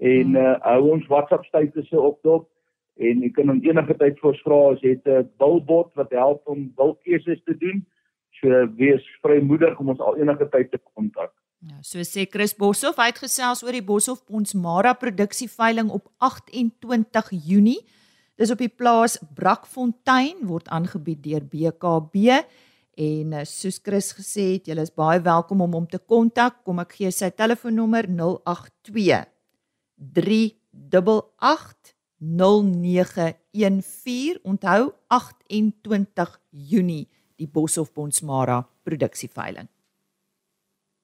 en 0.00 0.36
uh, 0.36 0.54
hou 0.60 0.90
ons 0.92 1.06
WhatsApp 1.06 1.44
statusse 1.44 2.00
op 2.00 2.22
dop 2.22 2.46
en 2.96 3.22
jy 3.22 3.30
kan 3.36 3.52
hom 3.52 3.60
enige 3.64 3.96
tyd 4.00 4.20
vir 4.20 4.30
ons 4.32 4.44
vra 4.44 4.60
as 4.72 4.84
jy 4.84 4.96
'n 4.96 5.28
bilbot 5.38 5.92
wat 5.96 6.12
help 6.12 6.48
om 6.48 6.72
bilkeuses 6.76 7.40
te 7.44 7.54
doen. 7.54 7.84
So 8.40 8.48
wees 8.76 9.04
vrymoedig 9.22 9.80
om 9.80 9.88
ons 9.88 10.00
al 10.00 10.16
enige 10.16 10.48
tyd 10.50 10.70
te 10.70 10.78
kontak. 10.94 11.32
Ja, 11.64 11.80
so 11.82 11.98
sê 12.04 12.26
Chris 12.28 12.54
Boshoff 12.54 12.98
uitgesels 12.98 13.64
oor 13.64 13.72
die 13.72 13.82
Boshoff 13.82 14.24
Ponds 14.24 14.54
Mara 14.54 14.92
produksieveiling 14.92 15.90
op 15.90 16.08
28 16.18 17.30
Junie. 17.30 17.80
Dis 18.36 18.50
op 18.50 18.58
die 18.58 18.68
plaas 18.68 19.18
Brakfontein 19.34 20.44
word 20.44 20.68
aangebied 20.68 21.22
deur 21.24 21.40
BKB 21.40 22.44
en 22.96 23.32
eh, 23.32 23.44
soos 23.44 23.80
Chris 23.82 24.12
gesê 24.16 24.54
het, 24.54 24.68
julle 24.68 24.84
is 24.84 24.92
baie 24.92 25.20
welkom 25.20 25.64
om 25.64 25.72
hom 25.72 25.88
te 25.88 25.98
kontak. 25.98 26.62
Kom 26.64 26.78
ek 26.78 26.92
gee 27.00 27.12
sy 27.12 27.30
telefoonnommer 27.32 28.08
082 28.08 29.24
388 29.96 31.95
0914 32.34 34.38
onthou 34.42 34.92
28 35.08 36.40
Junie 36.50 37.08
die 37.36 37.46
Boshoff 37.46 37.92
Bonsmara 37.92 38.68
produksieveiling. 38.84 39.68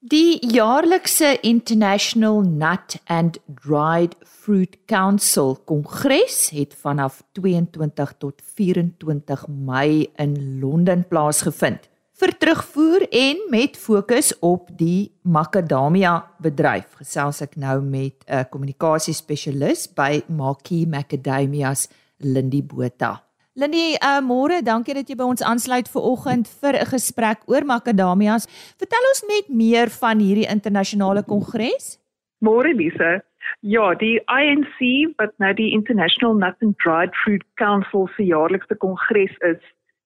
Die 0.05 0.37
jaarlikse 0.51 1.39
International 1.41 2.41
Nut 2.41 2.99
and 3.05 3.39
Dried 3.47 4.17
Fruit 4.21 4.77
Council 4.85 5.55
kongres 5.63 6.49
het 6.51 6.75
vanaf 6.75 7.23
22 7.31 8.13
tot 8.17 8.41
24 8.55 9.47
Mei 9.47 10.11
in 10.15 10.59
Londen 10.59 11.07
plaasgevind 11.07 11.89
vir 12.21 12.33
terugvoer 12.37 13.07
en 13.09 13.41
met 13.49 13.77
fokus 13.79 14.31
op 14.45 14.69
die 14.77 15.11
makadamia 15.25 16.19
bedryf. 16.43 16.99
Gesels 17.01 17.41
ek 17.41 17.57
nou 17.57 17.81
met 17.81 18.23
'n 18.27 18.45
kommunikasiespesialis 18.51 19.87
by 19.95 20.21
Makie 20.29 20.85
Macadamias, 20.87 21.89
Lindy 22.19 22.61
Botha. 22.61 23.23
Lindy, 23.55 23.93
uh, 24.01 24.21
môre, 24.21 24.63
dankie 24.63 24.93
dat 24.93 25.09
jy 25.09 25.15
by 25.15 25.23
ons 25.23 25.43
aansluit 25.45 25.87
vir 25.87 26.01
oggend 26.01 26.47
vir 26.47 26.73
'n 26.73 26.85
gesprek 26.85 27.39
oor 27.45 27.61
makadamias. 27.61 28.47
Vertel 28.77 29.03
ons 29.11 29.23
net 29.27 29.49
meer 29.49 29.89
van 29.89 30.19
hierdie 30.19 30.49
internasionale 30.49 31.23
kongres. 31.23 31.99
Môre 32.41 32.73
Lise. 32.73 33.21
Ja, 33.61 33.93
die 33.93 34.19
INC 34.27 35.15
wat 35.17 35.33
nou 35.37 35.53
die 35.53 35.71
International 35.71 36.33
Nut 36.33 36.55
and 36.61 36.75
Dried 36.83 37.15
Fruit 37.23 37.43
Council 37.55 38.09
se 38.15 38.23
jaarlikse 38.23 38.75
kongres 38.75 39.37
is, 39.41 39.61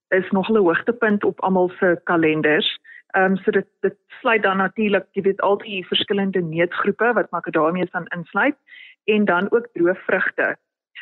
is 0.10 0.30
nog 0.30 0.50
'n 0.50 0.56
hoogtepunt 0.56 1.24
op 1.24 1.42
almal 1.42 1.70
se 1.70 2.02
kalenders. 2.04 2.80
Ehm 3.08 3.32
um, 3.32 3.38
so 3.38 3.52
dit 3.52 3.68
dit 3.80 3.96
sluit 4.08 4.44
dan 4.44 4.58
natuurlik, 4.58 5.06
jy 5.12 5.22
weet, 5.22 5.42
al 5.42 5.58
die 5.58 5.88
verskillende 5.88 6.42
neutgroepe 6.42 7.14
wat 7.14 7.32
makadamias 7.32 7.92
dan 7.92 8.06
insluit 8.06 8.56
en 9.04 9.26
dan 9.26 9.52
ook 9.52 9.68
droë 9.74 9.96
vrugte. 9.96 10.58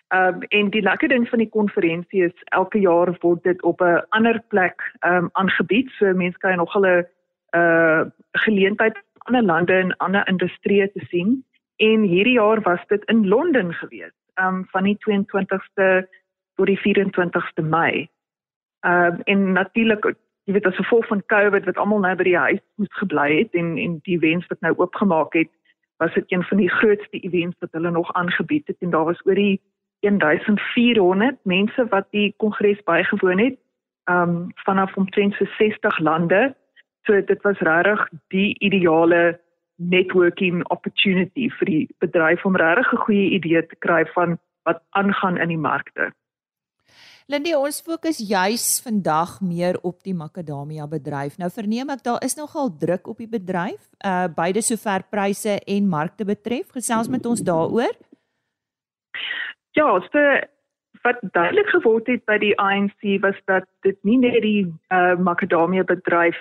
Ehm 0.08 0.36
um, 0.36 0.42
en 0.42 0.70
die 0.70 0.82
lekker 0.82 1.08
ding 1.08 1.30
van 1.30 1.40
die 1.40 1.50
konferensie 1.50 2.24
is 2.24 2.44
elke 2.44 2.80
jaar 2.80 3.18
word 3.20 3.44
dit 3.44 3.64
op 3.64 3.82
'n 3.82 4.06
ander 4.10 4.42
plek 4.48 4.82
ehm 5.00 5.16
um, 5.16 5.30
aangebied. 5.32 5.90
So 5.90 6.14
mense 6.14 6.38
kan 6.38 6.56
nog 6.58 6.74
hulle 6.74 7.08
'n 7.52 7.58
uh, 7.58 8.02
geleentheid 8.32 8.98
ander 9.18 9.44
lande 9.44 9.74
en 9.74 9.98
ander 9.98 10.28
industrieë 10.28 10.92
te 10.92 11.06
sien. 11.10 11.46
En 11.76 12.02
hierdie 12.02 12.34
jaar 12.34 12.62
was 12.62 12.88
dit 12.88 13.04
in 13.06 13.28
Londen 13.28 13.74
gewees. 13.74 14.16
Ehm 14.34 14.56
um, 14.56 14.66
van 14.68 14.84
die 14.84 14.98
22ste 14.98 16.08
tot 16.56 16.66
die 16.66 16.80
24ste 16.80 17.64
Mei. 17.64 18.10
Ehm 18.86 19.14
uh, 19.14 19.20
en 19.24 19.52
natuurlik 19.52 20.06
jy 20.46 20.54
weet 20.54 20.66
as 20.70 20.76
gevolg 20.78 21.08
van 21.08 21.26
COVID 21.26 21.66
wat 21.66 21.78
almal 21.82 22.00
nou 22.00 22.16
by 22.16 22.24
die 22.24 22.38
huis 22.38 22.64
moes 22.76 22.98
gebly 23.02 23.30
het 23.40 23.54
en 23.54 23.78
en 23.82 24.00
die 24.06 24.18
events 24.18 24.48
wat 24.48 24.62
nou 24.62 24.74
oopgemaak 24.78 25.34
het, 25.34 25.52
was 25.98 26.14
dit 26.14 26.32
een 26.32 26.44
van 26.44 26.58
die 26.58 26.70
grootste 26.70 27.20
events 27.20 27.58
wat 27.60 27.72
hulle 27.72 27.92
nog 27.92 28.14
aangebied 28.14 28.68
het 28.68 28.78
en 28.80 28.90
daar 28.90 29.06
was 29.10 29.26
oor 29.26 29.36
die 29.36 29.62
1400 30.06 31.38
mense 31.44 31.88
wat 31.90 32.08
die 32.12 32.34
kongres 32.38 32.84
bygewoon 32.84 33.40
het 33.40 33.58
ehm 34.06 34.30
um, 34.30 34.52
vanaf 34.54 34.96
omtrent 34.96 35.34
so 35.34 35.46
60 35.58 36.00
lande. 36.00 36.56
So 37.02 37.22
dit 37.26 37.42
was 37.42 37.60
regtig 37.60 38.10
die 38.28 38.60
ideale 38.60 39.40
networking 39.76 40.68
opportunity 40.70 41.50
vir 41.50 41.66
die 41.66 41.88
bedryf 42.00 42.46
om 42.46 42.56
regtig 42.56 42.94
'n 42.94 43.04
goeie 43.06 43.30
idee 43.30 43.66
te 43.66 43.76
kry 43.80 44.06
van 44.14 44.38
wat 44.64 44.82
aangaan 44.90 45.38
in 45.38 45.48
die 45.48 45.58
markte. 45.58 46.12
Lindy, 47.26 47.56
ons 47.58 47.80
fokus 47.82 48.20
juis 48.22 48.64
vandag 48.86 49.40
meer 49.42 49.80
op 49.82 49.96
die 50.06 50.14
makadamia 50.14 50.86
bedryf. 50.86 51.40
Nou 51.42 51.48
verneem 51.50 51.90
ek 51.90 52.04
daar 52.06 52.20
is 52.22 52.36
nogal 52.38 52.68
druk 52.78 53.08
op 53.10 53.18
die 53.18 53.30
bedryf, 53.30 53.80
uh 54.06 54.28
beide 54.30 54.62
sover 54.62 55.02
pryse 55.10 55.56
en 55.58 55.88
markte 55.90 56.28
betref. 56.30 56.68
Gesels 56.76 57.10
met 57.10 57.26
ons 57.26 57.42
daaroor. 57.42 57.96
Ja, 59.74 59.88
so 60.12 60.26
wat 61.02 61.24
duidelik 61.34 61.72
geword 61.74 62.12
het 62.14 62.22
by 62.30 62.38
die 62.44 62.54
ANC 62.62 63.02
was 63.26 63.42
dat 63.50 63.66
dit 63.82 63.98
nie 64.06 64.20
net 64.22 64.38
die 64.46 64.62
uh 64.94 65.18
makadamia 65.18 65.82
bedryf 65.82 66.38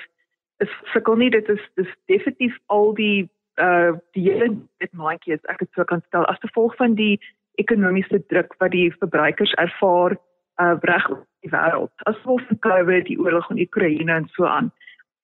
is 0.61 0.77
sukkel 0.93 1.17
nie 1.17 1.31
dit 1.33 1.49
is 1.49 1.65
dis 1.81 1.97
definitief 2.13 2.61
al 2.69 2.93
die 3.01 3.25
uh 3.57 3.97
die 4.13 4.29
hele 4.29 4.53
dit 4.85 4.93
maatjie 4.93 5.41
is 5.41 5.49
ek 5.49 5.65
het 5.65 5.73
so 5.73 5.89
kan 5.89 6.05
stel 6.11 6.29
as 6.29 6.45
gevolg 6.45 6.77
van 6.77 6.93
die 7.01 7.17
ekonomiese 7.57 8.21
druk 8.29 8.53
wat 8.61 8.77
die 8.77 8.93
verbruikers 9.01 9.57
ervaar 9.57 10.21
uh 10.63 10.77
reg 10.81 11.11
oor 11.11 11.27
die 11.41 11.51
wêreld. 11.51 11.93
As 12.09 12.17
gevolg 12.17 12.47
van 12.47 12.59
COVID 12.59 13.07
die 13.07 13.19
oorlog 13.19 13.51
in 13.51 13.61
Oekraïne 13.61 14.13
en 14.13 14.29
so 14.33 14.45
aan. 14.45 14.73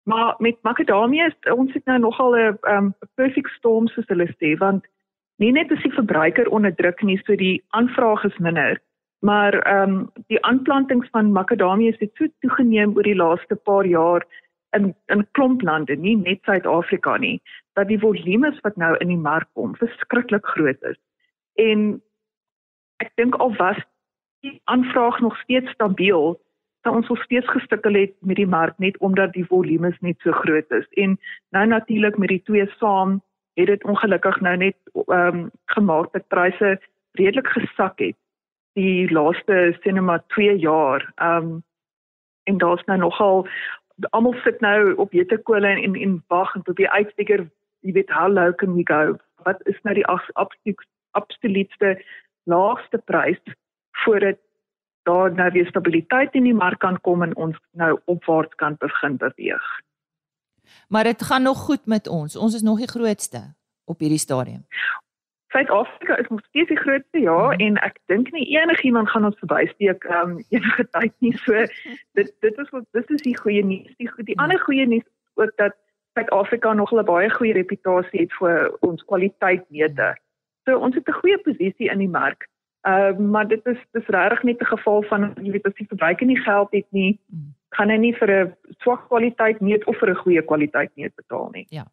Maar 0.03 0.35
met 0.39 0.63
makadamia 0.63 1.27
is 1.27 1.53
ons 1.53 1.73
het 1.73 1.85
nou 1.85 1.99
nogal 1.99 2.37
'n 2.37 2.59
um 2.75 2.95
perfect 3.15 3.51
storm 3.51 3.89
soos 3.89 4.09
hulle 4.09 4.29
sê 4.39 4.57
want 4.59 4.87
nie 5.37 5.53
net 5.53 5.71
is 5.71 5.83
die 5.83 5.93
verbruiker 5.93 6.49
onder 6.49 6.75
druk 6.75 7.03
nie 7.03 7.21
so 7.25 7.37
die 7.37 7.63
aanvraag 7.69 8.25
is 8.25 8.39
minder. 8.39 8.81
Maar 9.21 9.55
ehm 9.55 9.91
um, 9.91 10.11
die 10.27 10.45
aanplantings 10.45 11.09
van 11.11 11.33
makadamia 11.33 11.93
het 11.99 12.11
so 12.15 12.27
toegeneem 12.41 12.97
oor 12.97 13.03
die 13.03 13.17
laaste 13.17 13.57
paar 13.57 13.87
jaar 13.87 14.27
in 14.71 14.95
in 15.07 15.27
klomp 15.31 15.63
lande, 15.63 15.97
nie 15.97 16.17
net 16.17 16.43
Suid-Afrika 16.43 17.17
nie, 17.17 17.43
dat 17.73 17.89
die 17.89 17.99
volumes 17.99 18.61
wat 18.61 18.77
nou 18.77 18.97
in 18.97 19.09
die 19.09 19.21
mark 19.21 19.49
kom 19.53 19.75
verskriklik 19.77 20.47
groot 20.47 20.83
is. 20.83 20.99
En 21.55 22.03
ek 22.97 23.13
dink 23.21 23.35
al 23.35 23.55
was 23.57 23.81
die 24.41 24.61
aanvraag 24.65 25.21
nog 25.21 25.37
steeds 25.39 25.71
stabiel, 25.71 26.41
sou 26.83 26.97
ons 26.97 27.09
nog 27.09 27.23
steeds 27.23 27.49
gestukkel 27.49 27.95
het 27.95 28.15
met 28.21 28.37
die 28.37 28.47
mark 28.47 28.79
net 28.79 28.99
omdat 28.99 29.33
die 29.33 29.47
volumes 29.47 29.99
net 30.01 30.21
so 30.21 30.33
groot 30.33 30.71
is. 30.71 30.87
En 30.91 31.19
nou 31.51 31.67
natuurlik 31.67 32.19
met 32.19 32.29
die 32.29 32.43
twee 32.43 32.67
saam 32.79 33.21
het 33.55 33.67
dit 33.67 33.85
ongelukkig 33.85 34.41
nou 34.41 34.57
net 34.57 34.77
ehm 34.95 35.37
um, 35.37 35.51
gemaak 35.65 36.13
dat 36.13 36.29
pryse 36.29 36.81
redelik 37.13 37.49
gesak 37.49 37.99
het 37.99 38.17
die 38.73 39.11
laaste 39.13 39.77
sinema 39.81 40.23
2 40.27 40.57
jaar. 40.59 41.13
Ehm 41.15 41.37
um, 41.37 41.63
en 42.45 42.59
daar's 42.59 42.85
nou 42.85 42.99
nogal 42.99 43.49
almal 44.11 44.35
sit 44.45 44.61
nou 44.61 44.95
op 44.95 45.13
jetekole 45.13 45.67
en 45.67 45.83
en, 45.83 45.95
en 45.95 46.25
wag 46.27 46.55
en 46.55 46.63
probeer 46.63 46.89
uitfigure, 46.89 47.51
jy 47.81 47.93
weet, 47.93 48.11
how 48.11 48.33
low 48.33 48.55
can 48.55 48.75
we 48.75 48.87
go? 48.87 49.17
Wat 49.45 49.61
is 49.67 49.81
nou 49.83 49.95
die 49.95 50.07
absoluut 50.07 50.87
absoluutste 51.11 52.03
laagste 52.45 52.99
prys 52.99 53.41
voordat 53.91 54.39
daar 55.03 55.33
nou 55.35 55.51
weer 55.53 55.67
stabiliteit 55.67 56.35
in 56.35 56.43
die 56.43 56.55
mark 56.55 56.79
kan 56.79 57.01
kom 57.01 57.23
en 57.23 57.37
ons 57.37 57.59
nou 57.71 58.01
opwaarts 58.05 58.55
kan 58.55 58.77
begin 58.79 59.17
beweeg. 59.17 59.81
Maar 60.89 61.05
dit 61.05 61.23
gaan 61.23 61.43
nog 61.43 61.59
goed 61.59 61.87
met 61.87 62.09
ons. 62.09 62.37
Ons 62.37 62.55
is 62.55 62.63
nog 62.63 62.79
die 62.79 62.89
grootste 62.89 63.55
op 63.85 63.99
hierdie 63.99 64.19
stadium. 64.19 64.67
Suid-Afrika 65.51 66.17
is 66.17 66.29
nog 66.29 66.41
steeds 66.45 66.69
die 66.69 66.79
grootste 66.79 67.19
ja 67.19 67.37
mm 67.37 67.51
-hmm. 67.51 67.67
en 67.67 67.77
ek 67.77 67.99
dink 68.07 68.31
nie 68.31 68.47
enigiemand 68.59 69.11
gaan 69.11 69.25
ons 69.25 69.39
verbysteek 69.39 70.05
um 70.05 70.39
enige 70.55 70.89
tyd 70.91 71.15
nie. 71.19 71.37
So 71.37 71.53
dit 72.13 72.35
dit 72.41 72.59
is 72.59 72.71
wat 72.71 72.85
dit 72.91 73.11
is 73.11 73.23
die 73.23 73.39
goeie 73.39 73.65
nuus. 73.65 73.95
Die 73.97 74.11
die 74.17 74.39
ander 74.39 74.59
goeie 74.59 74.87
nuus 74.87 75.09
ook 75.35 75.57
dat 75.57 75.75
Suid-Afrika 76.15 76.73
nog 76.73 76.93
'n 76.93 77.05
baie 77.05 77.31
goeie 77.31 77.53
reputasie 77.53 78.21
het 78.21 78.33
vir 78.33 78.77
ons 78.81 79.05
kwaliteit 79.05 79.71
meete. 79.71 80.17
So 80.65 80.79
ons 80.79 80.95
het 80.95 81.09
'n 81.09 81.21
goeie 81.23 81.39
posisie 81.39 81.91
in 81.91 81.99
die 81.99 82.09
mark. 82.09 82.49
Uh 82.83 83.19
maar 83.19 83.49
dit 83.49 83.67
is 83.67 83.79
dis 83.93 84.07
regtig 84.07 84.43
net 84.43 84.61
'n 84.61 84.73
geval 84.77 85.03
van 85.03 85.35
jy 85.43 85.51
weet 85.53 85.67
as 85.67 85.75
die 85.75 85.87
verbruiker 85.87 86.27
nie 86.27 86.41
geld 86.41 86.69
het 86.73 86.87
nie, 86.91 87.19
gaan 87.71 87.91
hy 87.91 87.97
nie 87.97 88.15
vir 88.15 88.31
'n 88.31 88.57
swak 88.79 89.09
kwaliteit 89.09 89.61
meet 89.61 89.85
of 89.87 89.97
vir 89.97 90.11
'n 90.11 90.23
goeie 90.25 90.43
kwaliteit 90.43 90.91
meet 90.97 91.15
betaal 91.15 91.51
nie. 91.53 91.67
Ja. 91.71 91.87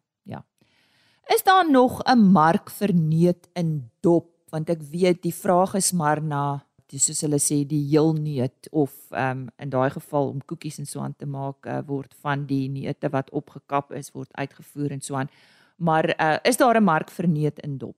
Is 1.28 1.42
daar 1.42 1.70
nog 1.70 2.02
'n 2.02 2.18
mark 2.32 2.70
vir 2.70 2.94
neut 2.94 3.48
in 3.52 3.90
dop? 4.00 4.26
Want 4.48 4.70
ek 4.70 4.82
weet 4.82 5.22
die 5.22 5.34
vraag 5.34 5.74
is 5.74 5.92
maar 5.92 6.22
na 6.22 6.64
dis 6.86 7.04
soos 7.04 7.20
hulle 7.20 7.38
sê 7.38 7.66
die 7.66 7.84
heel 7.90 8.12
neut 8.12 8.68
of 8.70 8.92
ehm 9.10 9.30
um, 9.30 9.48
in 9.58 9.68
daai 9.68 9.90
geval 9.90 10.28
om 10.28 10.44
koekies 10.44 10.78
en 10.78 10.86
so 10.86 11.00
aan 11.00 11.14
te 11.16 11.26
maak 11.26 11.66
uh, 11.66 11.80
word 11.86 12.14
van 12.20 12.46
die 12.46 12.68
neute 12.68 13.08
wat 13.08 13.30
opgekap 13.30 13.92
is 13.92 14.12
word 14.12 14.28
uitgevoer 14.32 14.90
en 14.90 15.00
so 15.00 15.14
aan. 15.14 15.28
Maar 15.76 16.04
uh, 16.20 16.36
is 16.42 16.56
daar 16.56 16.80
'n 16.80 16.84
mark 16.84 17.10
vir 17.10 17.28
neut 17.28 17.58
in 17.58 17.78
dop? 17.78 17.96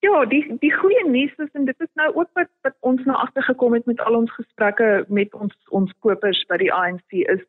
Ja, 0.00 0.24
die 0.30 0.44
die 0.62 0.70
goeie 0.72 1.08
nuus 1.10 1.34
is 1.42 1.50
en 1.58 1.64
dit 1.64 1.80
is 1.80 1.90
nou 1.98 2.08
ook 2.14 2.28
wat 2.38 2.50
wat 2.62 2.74
ons 2.80 3.04
nou 3.04 3.16
agtergekom 3.18 3.74
het 3.74 3.86
met 3.86 4.00
al 4.00 4.14
ons 4.14 4.34
gesprekke 4.34 5.04
met 5.08 5.34
ons 5.34 5.54
ons 5.80 5.94
kopers 6.06 6.44
by 6.46 6.58
die 6.62 6.72
ANC 6.72 7.16
is 7.34 7.42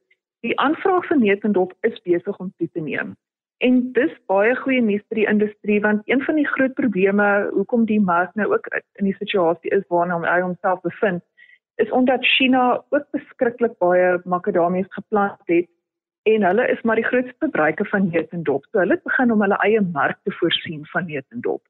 die 0.46 0.56
aanvraag 0.63 1.06
vir 1.12 1.20
neut 1.22 1.46
en 1.46 1.53
dop 1.58 1.75
is 1.89 2.01
besig 2.10 2.39
om 2.39 2.50
toe 2.58 2.70
te 2.74 2.82
neem. 2.82 3.13
En 3.62 3.79
dis 3.94 4.18
baie 4.32 4.56
goeie 4.63 4.82
nuus 4.82 5.06
vir 5.12 5.22
die 5.22 5.27
industrie 5.36 5.79
want 5.86 6.01
een 6.10 6.25
van 6.25 6.41
die 6.41 6.48
groot 6.56 6.74
probleme 6.82 7.29
hoekom 7.53 7.86
die 7.86 8.01
mark 8.10 8.34
nou 8.34 8.50
ook 8.56 8.74
in 8.74 9.12
die 9.12 9.18
situasie 9.22 9.75
is 9.77 9.86
waarna 9.94 10.22
hy 10.25 10.41
homself 10.41 10.82
bevind 10.82 11.22
is 11.84 11.91
omdat 12.01 12.25
China 12.36 12.84
ook 12.89 13.10
beskiklik 13.15 13.77
baie 13.77 14.13
makadamies 14.25 14.89
geplant 14.98 15.51
het 15.53 15.70
en 16.34 16.44
hulle 16.44 16.72
is 16.74 16.82
maar 16.82 16.98
die 16.98 17.10
grootste 17.12 17.36
verbruiker 17.46 17.88
van 17.94 18.10
neut 18.10 18.34
en 18.34 18.44
dop. 18.44 18.65
So 18.72 18.82
hulle 18.82 18.98
het 18.98 19.03
begin 19.03 19.32
om 19.32 19.41
hulle 19.46 19.65
eie 19.65 19.82
mark 19.82 20.18
te 20.24 20.34
voorsien 20.41 20.88
van 20.94 21.06
neut 21.06 21.25
en 21.29 21.46
dop. 21.46 21.62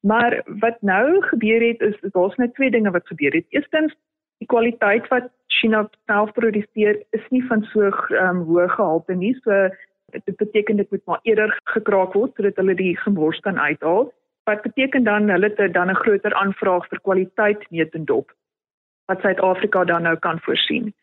Maar 0.00 0.42
wat 0.46 0.76
nou 0.80 1.22
gebeur 1.26 1.60
het 1.68 1.80
is 1.80 1.96
daar's 2.12 2.36
net 2.36 2.54
twee 2.54 2.70
dinge 2.70 2.90
wat 2.90 3.06
gebeur 3.06 3.32
het. 3.32 3.46
Eerstens 3.48 3.94
die 4.38 4.46
kwaliteit 4.46 5.08
wat 5.08 5.30
China 5.46 5.88
self 6.06 6.32
produseer 6.32 7.02
is 7.10 7.24
nie 7.30 7.42
van 7.46 7.64
so 7.72 7.90
um, 7.90 8.44
hoë 8.46 8.68
gehalte 8.68 9.14
nie. 9.14 9.34
So 9.42 9.68
dit 10.14 10.36
beteken 10.36 10.76
dit 10.76 10.90
moet 10.90 11.04
maar 11.04 11.20
eerder 11.22 11.58
gekraak 11.64 12.12
word 12.12 12.34
sodat 12.36 12.56
hulle 12.56 12.74
die 12.74 12.96
gemors 12.96 13.40
kan 13.40 13.58
uithaal. 13.58 14.12
Wat 14.44 14.62
beteken 14.62 15.04
dan 15.04 15.28
hulle 15.28 15.52
het 15.56 15.74
dan 15.74 15.90
'n 15.90 16.02
groter 16.04 16.34
aanvraag 16.34 16.88
vir 16.88 17.00
kwaliteit 17.00 17.70
neutendop 17.70 18.32
wat 19.06 19.20
Suid-Afrika 19.20 19.84
dan 19.84 20.02
nou 20.02 20.16
kan 20.16 20.40
voorsien. 20.40 20.94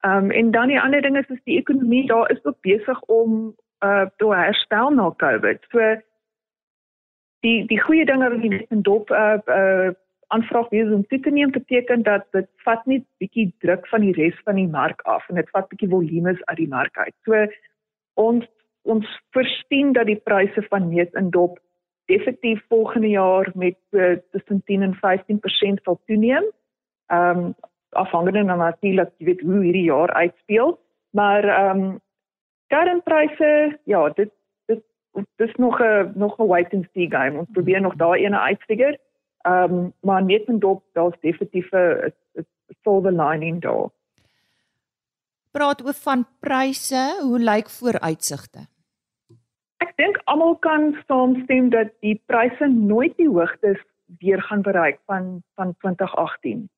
Ehm 0.00 0.24
um, 0.24 0.30
en 0.30 0.50
dan 0.50 0.68
die 0.68 0.80
ander 0.80 1.02
ding 1.02 1.16
is 1.16 1.28
is 1.28 1.42
die 1.44 1.58
ekonomie 1.58 2.06
daar 2.06 2.30
is 2.30 2.44
ook 2.44 2.60
besig 2.60 3.00
om 3.02 3.54
uh 3.84 4.06
te 4.16 4.26
herstel 4.26 4.90
na 4.90 5.10
COVID. 5.16 5.58
So 5.70 5.78
die 7.46 7.66
die 7.66 7.80
goeie 7.80 8.06
dinge 8.08 8.30
wat 8.30 8.42
die 8.42 8.54
neutendop 8.54 9.10
uh 9.10 9.38
uh 9.46 9.92
aanvraag 10.32 10.70
wees 10.72 10.88
om 10.96 11.02
toe 11.06 11.18
te 11.20 11.30
neem 11.30 11.50
beteken 11.52 12.02
dat 12.02 12.24
dit 12.32 12.48
vat 12.64 12.86
net 12.88 13.02
bietjie 13.20 13.50
druk 13.64 13.84
van 13.90 14.00
die 14.00 14.14
res 14.16 14.38
van 14.46 14.56
die 14.56 14.68
mark 14.68 15.02
af 15.14 15.26
en 15.28 15.36
dit 15.40 15.50
vat 15.52 15.68
bietjie 15.68 15.90
volumes 15.92 16.40
uit 16.44 16.56
die 16.62 16.70
mark 16.72 16.96
uit. 16.96 17.14
So 17.28 17.44
ons 18.26 18.48
ons 18.82 19.06
verstaan 19.36 19.92
dat 19.92 20.08
die 20.08 20.20
pryse 20.28 20.64
van 20.70 20.88
neut 20.90 21.12
en 21.20 21.28
dop 21.30 21.60
definitief 22.10 22.64
volgende 22.68 23.12
jaar 23.12 23.50
met 23.54 23.78
uh, 23.90 24.16
tussen 24.34 24.62
10 24.66 24.82
en 24.82 24.96
15% 24.96 25.84
sal 25.84 26.00
toeneem. 26.06 26.48
Ehm 27.06 27.44
um, 27.44 27.54
afhangende 27.92 28.44
van 28.48 28.58
natuurlik 28.58 29.10
jy 29.18 29.26
weet 29.26 29.40
hoe 29.40 29.60
hierdie 29.62 29.84
jaar 29.84 30.12
uitspeel, 30.12 30.78
maar 31.10 31.44
ehm 31.44 31.82
um, 31.82 32.00
kernpryse 32.72 33.78
ja, 33.84 34.08
dit 34.08 34.32
dis 35.36 35.54
nog 35.54 35.80
'n 35.80 36.12
nog 36.14 36.38
'n 36.38 36.46
wait 36.46 36.72
and 36.74 36.86
see 36.92 37.10
game. 37.10 37.38
Ons 37.38 37.48
probeer 37.52 37.80
nog 37.80 37.94
daai 37.94 38.24
ene 38.24 38.38
uitfigure. 38.38 38.98
Ehm 39.42 39.74
um, 39.74 39.92
maar 40.00 40.24
neut 40.24 40.44
en 40.48 40.58
dop 40.58 40.82
daar's 40.92 41.20
definitief 41.20 41.72
'n 41.72 42.12
silver 42.82 43.12
lining 43.12 43.60
daar 43.60 43.90
praat 45.52 45.84
oor 45.84 45.96
van 46.04 46.26
pryse, 46.40 47.00
hoe 47.20 47.38
lyk 47.38 47.70
vooruitsigte? 47.70 48.66
Ek 49.84 49.92
dink 50.00 50.20
almal 50.30 50.54
kan 50.64 50.92
saamstem 51.06 51.70
dat 51.74 51.90
die 52.04 52.16
pryse 52.30 52.68
nooit 52.72 53.16
die 53.20 53.28
hoogtes 53.28 53.80
weer 54.22 54.42
gaan 54.48 54.62
bereik 54.62 55.00
van 55.10 55.42
van 55.56 55.74
2018. 55.84 56.68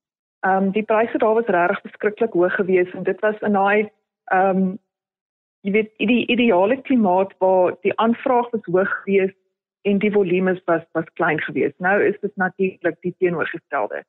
Ehm 0.44 0.64
um, 0.64 0.70
die 0.70 0.82
pryse 0.82 1.18
daar 1.18 1.34
was 1.34 1.52
regtig 1.56 1.82
beskiklik 1.82 2.32
hoog 2.32 2.54
geweest 2.54 2.94
en 2.94 3.02
dit 3.02 3.20
was 3.20 3.38
in 3.40 3.52
daai 3.52 3.90
ehm 4.24 4.56
um, 4.56 4.78
jy 5.64 5.72
weet 5.72 5.92
die 5.96 6.26
ideale 6.28 6.76
klimaat 6.84 7.32
waar 7.40 7.76
die 7.86 7.94
aanvraag 8.02 8.50
was 8.52 8.64
hoog 8.68 8.90
geweest 9.02 9.36
en 9.88 9.98
die 9.98 10.12
volumes 10.12 10.60
was 10.68 10.84
was 10.92 11.08
klein 11.20 11.40
geweest. 11.40 11.78
Nou 11.78 11.96
is 12.04 12.18
dit 12.20 12.36
natuurlik 12.36 12.96
die 13.00 13.14
teenoorgestelde. 13.18 14.04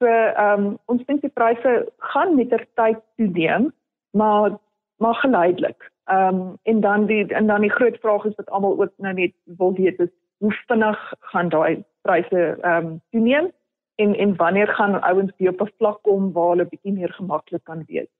So 0.00 0.08
ehm 0.08 0.64
um, 0.64 0.78
ons 0.84 1.04
dink 1.08 1.20
die 1.20 1.32
pryse 1.32 1.74
gaan 2.12 2.36
met 2.36 2.48
ter 2.48 2.66
tyd 2.80 3.00
toeneem 3.16 3.72
maar 4.16 4.58
maar 4.96 5.14
geleidelik. 5.14 5.90
Ehm 6.04 6.40
um, 6.40 6.58
en 6.62 6.80
dan 6.80 7.06
die 7.06 7.26
en 7.26 7.46
dan 7.46 7.60
die 7.60 7.74
groot 7.76 7.98
vraag 8.00 8.24
is 8.24 8.34
wat 8.40 8.50
almal 8.50 8.80
ook 8.80 8.92
nou 8.96 9.14
net 9.14 9.36
wil 9.44 9.74
weet 9.74 10.00
is 10.00 10.12
hoe 10.38 10.52
vinnig 10.66 11.12
gaan 11.20 11.48
daai 11.48 11.84
pryse 12.02 12.58
ehm 12.60 12.86
um, 12.86 13.00
toeneem 13.10 13.52
en 13.94 14.16
en 14.16 14.36
wanneer 14.36 14.68
gaan 14.68 15.00
ouens 15.00 15.32
weer 15.36 15.50
op 15.50 15.60
'n 15.60 15.72
vlak 15.78 16.02
kom 16.02 16.32
waar 16.32 16.48
hulle 16.48 16.70
bietjie 16.72 16.92
meer 16.92 17.12
gemaklik 17.12 17.64
kan 17.64 17.84
wees. 17.86 18.10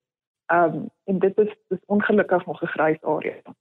Ehm 0.53 0.75
um, 0.75 0.89
en 1.05 1.19
dit 1.19 1.39
is 1.39 1.53
dis 1.69 1.85
ongelukkig 1.87 2.47
nog 2.47 2.63
'n 2.63 2.73
grys 2.77 3.03
area. 3.03 3.55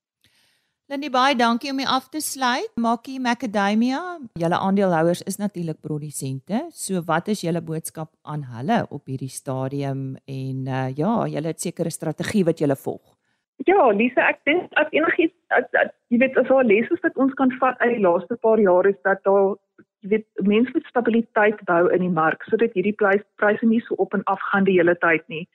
Lindie 0.91 1.09
baie 1.09 1.35
dankie 1.35 1.71
om 1.71 1.77
my 1.79 1.85
af 1.87 2.09
te 2.09 2.19
sluit. 2.21 2.71
Makie 2.75 3.19
Macadamia, 3.19 4.19
julle 4.33 4.57
aandeelhouers 4.57 5.21
is 5.21 5.37
natuurlik 5.37 5.79
produsente. 5.81 6.59
So 6.69 7.01
wat 7.07 7.27
is 7.27 7.41
julle 7.41 7.61
boodskap 7.61 8.11
aan 8.21 8.43
hulle 8.43 8.85
op 8.89 9.07
hierdie 9.07 9.31
stadium 9.31 10.17
en 10.25 10.67
uh, 10.67 10.89
ja, 10.97 11.13
julle 11.27 11.47
het 11.47 11.61
sekere 11.61 11.89
strategie 11.89 12.43
wat 12.43 12.59
julle 12.59 12.75
volg. 12.75 13.15
Ja, 13.65 13.87
Lisa, 13.95 14.27
ek 14.27 14.43
dink 14.43 14.75
as 14.75 14.91
enigiets 14.91 15.55
as, 15.55 15.65
as 15.81 15.89
jy 16.11 16.19
weet 16.19 16.37
as 16.37 16.51
al 16.51 16.67
lees 16.67 16.91
wat 16.91 17.17
ons 17.25 17.33
kan 17.39 17.53
vat 17.61 17.79
uit 17.79 17.95
die 17.95 18.03
laaste 18.03 18.35
paar 18.43 18.59
jare 18.59 18.91
is 18.91 18.99
dat 19.07 19.23
daar 19.23 19.55
jy 20.03 20.09
weet 20.17 20.27
mense 20.43 20.75
met 20.75 20.89
stabiliteit 20.91 21.61
bou 21.69 21.87
in 21.95 22.03
die 22.03 22.11
mark 22.11 22.43
sodat 22.51 22.75
hierdie 22.75 22.95
pryse 22.99 23.65
nie 23.65 23.79
so 23.87 23.95
op 24.03 24.13
en 24.17 24.25
af 24.27 24.41
gaan 24.51 24.67
die 24.67 24.75
hele 24.81 24.97
tyd 24.99 25.23
nie. 25.31 25.47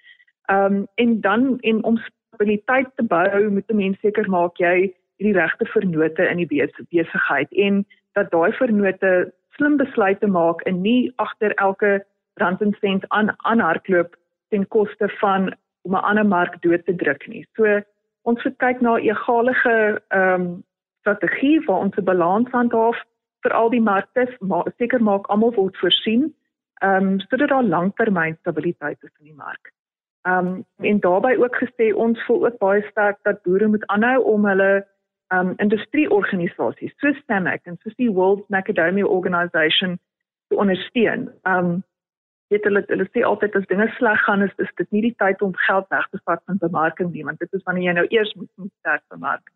Ehm 0.49 0.75
um, 0.75 0.87
en 0.95 1.21
dan 1.21 1.59
en 1.61 1.85
om 1.85 1.99
stabiliteit 1.99 2.89
te 2.97 3.05
bou 3.05 3.51
moet 3.51 3.71
'n 3.71 3.77
mens 3.77 4.01
seker 4.01 4.29
maak 4.31 4.57
jy 4.57 4.95
die 5.17 5.33
regte 5.33 5.65
vernote 5.65 6.29
in 6.29 6.37
die 6.37 6.67
besigheid 6.91 7.53
en 7.53 7.87
dat 8.13 8.31
daai 8.31 8.53
vernote 8.53 9.33
slim 9.57 9.77
besluite 9.77 10.27
maak 10.27 10.61
en 10.71 10.81
nie 10.83 11.13
agter 11.17 11.55
elke 11.55 12.05
rand 12.35 12.61
en 12.61 12.77
sent 12.81 13.05
aan 13.09 13.35
aanhardloop 13.37 14.17
ten 14.49 14.69
koste 14.69 15.09
van 15.21 15.55
om 15.83 15.93
'n 15.95 16.07
ander 16.11 16.27
mark 16.27 16.63
dood 16.63 16.85
te 16.85 16.95
druk 16.95 17.29
nie. 17.29 17.47
So 17.57 17.81
ons 18.23 18.45
moet 18.45 18.59
kyk 18.59 18.81
na 18.81 18.97
'n 18.97 19.09
egalige 19.11 20.03
ehm 20.09 20.41
um, 20.41 20.65
strategie 21.01 21.61
waar 21.67 21.81
ons 21.85 21.97
'n 21.97 22.05
balans 22.05 22.51
handhaaf 22.51 22.99
vir 23.43 23.53
al 23.53 23.71
die 23.71 23.81
markte, 23.81 24.37
maar 24.41 24.65
seker 24.79 25.03
maak 25.03 25.27
almal 25.27 25.55
word 25.55 25.77
voorsien 25.77 26.35
ehm 26.83 27.07
um, 27.07 27.21
sodat 27.21 27.49
daar 27.49 27.65
langtermyn 27.65 28.37
stabiliteit 28.41 28.99
is 29.03 29.15
in 29.19 29.25
die 29.25 29.41
mark. 29.47 29.73
Ehm 30.27 30.47
um, 30.47 30.65
en 30.77 31.01
daarbey 31.01 31.37
ook 31.37 31.57
gesê 31.57 31.95
ons 31.95 32.25
voel 32.27 32.47
ook 32.47 32.59
baie 32.59 32.83
sterk 32.91 33.19
dat 33.23 33.43
boere 33.43 33.67
moet 33.67 33.87
aanhou 33.87 34.23
om 34.23 34.47
hulle 34.47 34.87
um 35.29 35.53
industrieorganisasies 35.57 36.95
soos 36.97 37.17
STAMAC 37.23 37.61
en 37.65 37.77
soos 37.83 37.95
die 38.01 38.11
World 38.11 38.49
Macadamia 38.49 39.05
Organization 39.05 39.99
te 40.49 40.57
ondersteun. 40.57 41.29
Um 41.43 41.83
dit 42.49 42.65
hulle 42.65 42.83
hulle 42.89 43.07
sê 43.13 43.25
altyd 43.29 43.57
as 43.57 43.67
dinge 43.69 43.89
sleg 43.99 44.23
gaan 44.25 44.43
is, 44.43 44.55
is 44.57 44.73
dit 44.81 44.91
nie 44.97 45.03
die 45.05 45.15
tyd 45.21 45.43
om 45.45 45.53
geld 45.67 45.89
weg 45.93 46.07
te 46.09 46.21
vat 46.25 46.43
van 46.47 46.61
bemarking 46.63 47.13
nie, 47.13 47.25
want 47.25 47.39
dit 47.45 47.53
is 47.53 47.65
wanneer 47.69 47.91
jy 47.91 47.95
nou 47.99 48.07
eers 48.09 48.33
moet 48.35 48.73
sterk 48.81 49.05
bemark. 49.13 49.53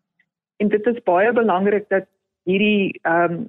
En 0.61 0.69
dit 0.69 0.87
is 0.91 1.03
baie 1.09 1.33
belangrik 1.33 1.89
dat 1.89 2.05
hierdie 2.45 2.99
um 3.09 3.47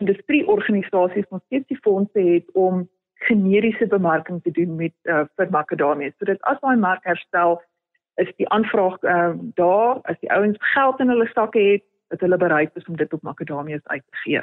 industrieorganisasies 0.00 1.28
nog 1.30 1.42
steeds 1.44 1.68
die 1.68 1.80
fondse 1.84 2.20
het 2.20 2.48
om 2.52 2.88
generiese 3.24 3.86
bemarking 3.86 4.42
te 4.42 4.50
doen 4.50 4.76
met 4.76 4.94
uh, 5.02 5.24
vir 5.36 5.50
makadamie. 5.50 6.12
So 6.18 6.28
dit 6.28 6.40
as 6.42 6.60
daai 6.60 6.76
mark 6.76 7.04
herstel 7.08 7.58
is 8.20 8.28
die 8.40 8.48
aanvraag 8.52 9.00
uh, 9.02 9.32
daar 9.58 10.00
as 10.04 10.18
die 10.20 10.30
ouens 10.32 10.58
geld 10.74 11.00
in 11.00 11.12
hulle 11.12 11.28
sakke 11.32 11.60
het 11.60 11.84
dat 12.12 12.20
hulle 12.20 12.38
bereid 12.40 12.76
is 12.76 12.86
om 12.86 12.96
dit 12.96 13.12
op 13.12 13.22
makadamias 13.22 13.84
uit 13.84 14.04
te 14.04 14.20
gee. 14.24 14.42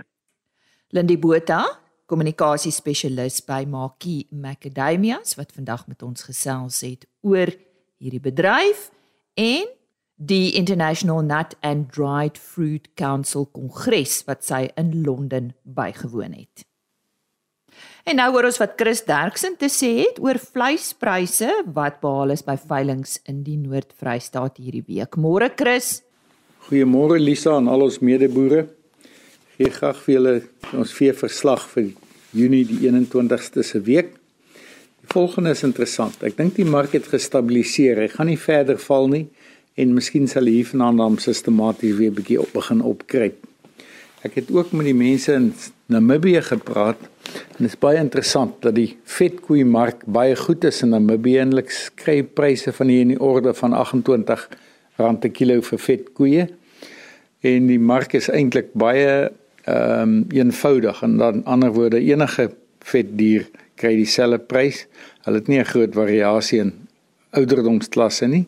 Lindy 0.93 1.17
Botha, 1.19 1.63
kommunikasiespesialis 2.05 3.41
by 3.47 3.63
Makie 3.69 4.27
Macadamias 4.29 5.37
wat 5.39 5.53
vandag 5.55 5.87
met 5.87 6.03
ons 6.03 6.25
gesels 6.27 6.81
het 6.85 7.07
oor 7.21 7.49
hierdie 8.03 8.21
bedryf 8.21 8.89
en 9.39 9.69
die 10.15 10.53
International 10.59 11.23
Nut 11.25 11.55
and 11.61 11.89
Dried 11.91 12.37
Fruit 12.37 12.89
Council 12.99 13.47
kongres 13.55 14.21
wat 14.27 14.45
sy 14.45 14.67
in 14.79 15.01
Londen 15.01 15.53
bygewoon 15.63 16.35
het. 16.37 16.67
En 18.03 18.17
nou 18.19 18.25
hoor 18.35 18.49
ons 18.49 18.57
wat 18.59 18.73
Chris 18.75 18.99
Derksen 19.07 19.53
te 19.55 19.69
sê 19.71 19.89
het 20.01 20.17
oor 20.19 20.35
vleispryse 20.35 21.47
wat 21.71 22.01
behaal 22.01 22.33
is 22.33 22.41
by 22.43 22.57
veilinge 22.59 23.21
in 23.31 23.37
die 23.45 23.55
Noord-Vrystaat 23.55 24.57
hierdie 24.59 24.83
week. 24.89 25.15
Môre 25.15 25.47
Chris. 25.55 26.01
Goeiemôre 26.65 27.15
Lisa 27.21 27.53
en 27.61 27.69
al 27.71 27.85
ons 27.85 28.01
medeboere. 28.03 28.65
Gee 29.55 29.71
graag 29.71 30.01
vir 30.03 30.15
julle 30.17 30.33
ons 30.81 30.91
vee 30.97 31.13
verslag 31.15 31.63
vir 31.71 31.93
Junie 32.35 32.65
die 32.67 32.81
21ste 32.89 33.63
se 33.63 33.79
week. 33.87 34.11
Die 34.99 35.11
volgende 35.15 35.55
is 35.55 35.63
interessant. 35.63 36.19
Ek 36.27 36.35
dink 36.35 36.57
die 36.59 36.67
mark 36.67 36.97
het 36.97 37.07
gestabiliseer. 37.07 38.03
Hy 38.03 38.09
gaan 38.17 38.27
nie 38.33 38.39
verder 38.39 38.83
val 38.83 39.07
nie 39.15 39.29
en 39.79 39.95
miskien 39.95 40.27
sal 40.27 40.51
hy 40.51 40.59
vanaand 40.67 40.99
dan 41.05 41.17
sistematies 41.23 41.95
weer 42.01 42.11
bietjie 42.11 42.41
op 42.43 42.51
begin 42.51 42.83
opkruip. 42.83 43.39
Ek 44.27 44.35
het 44.41 44.51
ook 44.51 44.75
met 44.75 44.91
die 44.91 44.97
mense 44.97 45.39
in 45.39 45.53
Namibië 45.87 46.43
gepraat 46.51 46.99
dit 47.57 47.67
is 47.67 47.77
baie 47.79 47.99
interessant 48.01 48.55
dat 48.61 48.75
die 48.75 48.97
vetkoei 49.05 49.63
mark 49.65 50.03
baie 50.05 50.35
goed 50.35 50.63
is 50.63 50.81
in 50.85 50.93
Namibië 50.93 51.39
en 51.43 51.53
hulle 51.53 51.65
kry 51.95 52.21
pryse 52.23 52.73
van 52.75 52.91
hier 52.91 53.05
in 53.05 53.13
die 53.15 53.21
orde 53.21 53.53
van 53.53 53.73
28 53.73 54.47
rand 55.01 55.19
per 55.19 55.31
kilo 55.33 55.61
vir 55.61 55.79
vetkoeie. 55.79 56.47
En 57.43 57.67
die 57.67 57.79
mark 57.79 58.13
is 58.19 58.29
eintlik 58.29 58.73
baie 58.73 59.31
ehm 59.63 60.01
um, 60.01 60.15
eenvoudig 60.35 61.01
en 61.05 61.17
dan 61.17 61.43
ander 61.47 61.71
woorde 61.71 62.01
enige 62.03 62.49
vetdier 62.83 63.45
kry 63.79 63.95
dieselfde 63.95 64.39
prys. 64.39 64.85
Hulle 65.23 65.39
het 65.39 65.47
nie 65.47 65.59
'n 65.59 65.71
groot 65.71 65.93
variasie 65.95 66.59
in 66.59 66.73
ouderdomsklasse 67.31 68.27
nie, 68.27 68.45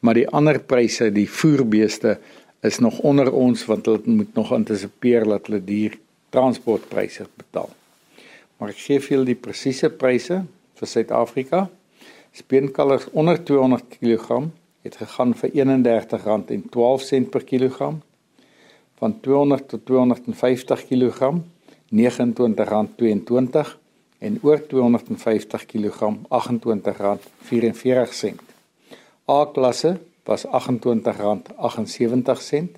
maar 0.00 0.14
die 0.14 0.28
ander 0.28 0.60
pryse, 0.60 1.10
die 1.12 1.28
voerbeeste 1.28 2.18
is 2.60 2.78
nog 2.78 2.98
onder 2.98 3.32
ons 3.32 3.64
want 3.64 3.86
hulle 3.86 4.00
moet 4.04 4.34
nog 4.34 4.52
antisipeer 4.52 5.24
dat 5.24 5.46
hulle 5.46 5.64
duur 5.64 5.98
transportpryse 6.30 7.26
betaal. 7.36 7.79
Maar 8.60 8.74
ek 8.74 8.82
gee 8.84 9.00
vir 9.00 9.14
julle 9.14 9.30
die 9.30 9.38
presiese 9.40 9.88
pryse 9.88 10.36
vir 10.76 10.88
Suid-Afrika. 10.92 11.72
Speenkalvers 12.36 13.08
onder 13.16 13.40
200 13.40 13.88
kg 13.94 14.52
het 14.84 15.00
gegaan 15.00 15.32
vir 15.40 15.48
R31.12 15.64 17.32
per 17.32 17.44
kilogram. 17.48 17.96
Van 19.00 19.16
200 19.24 19.64
tot 19.72 19.80
250 19.88 20.84
kg 20.90 21.40
R29.22 21.88 23.72
en 24.28 24.36
oor 24.44 24.60
250 24.68 25.64
kg 25.66 25.98
R28.44. 26.28 28.36
A-klasse 29.24 29.96
was 30.28 30.44
R28.78. 30.44 32.76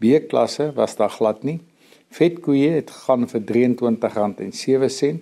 B-klasse 0.00 0.72
was 0.72 0.96
daar 0.96 1.12
glad 1.12 1.44
nie. 1.44 1.60
Vetkoeie 2.14 2.76
het 2.76 2.92
gegaan 2.94 3.24
vir 3.26 3.40
R23.07 3.42 5.16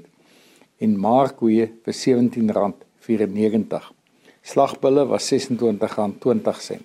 en 0.85 0.97
maarkoeie 1.01 1.71
vir 1.87 1.95
R17.94. 1.97 3.87
Slagbulle 4.43 5.07
was 5.09 5.33
R26.20. 5.33 6.83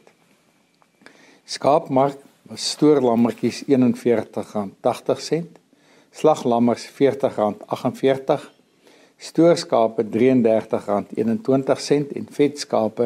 Skaapmark 1.48 2.20
was 2.48 2.72
stoorlammetjies 2.72 3.63
R41.80. 3.67 5.43
Slaglammers 6.15 6.84
R40.48. 6.88 8.48
Stoorskape 9.17 10.02
R33.21 10.08 10.12
en 12.22 12.26
vetskape 12.39 13.06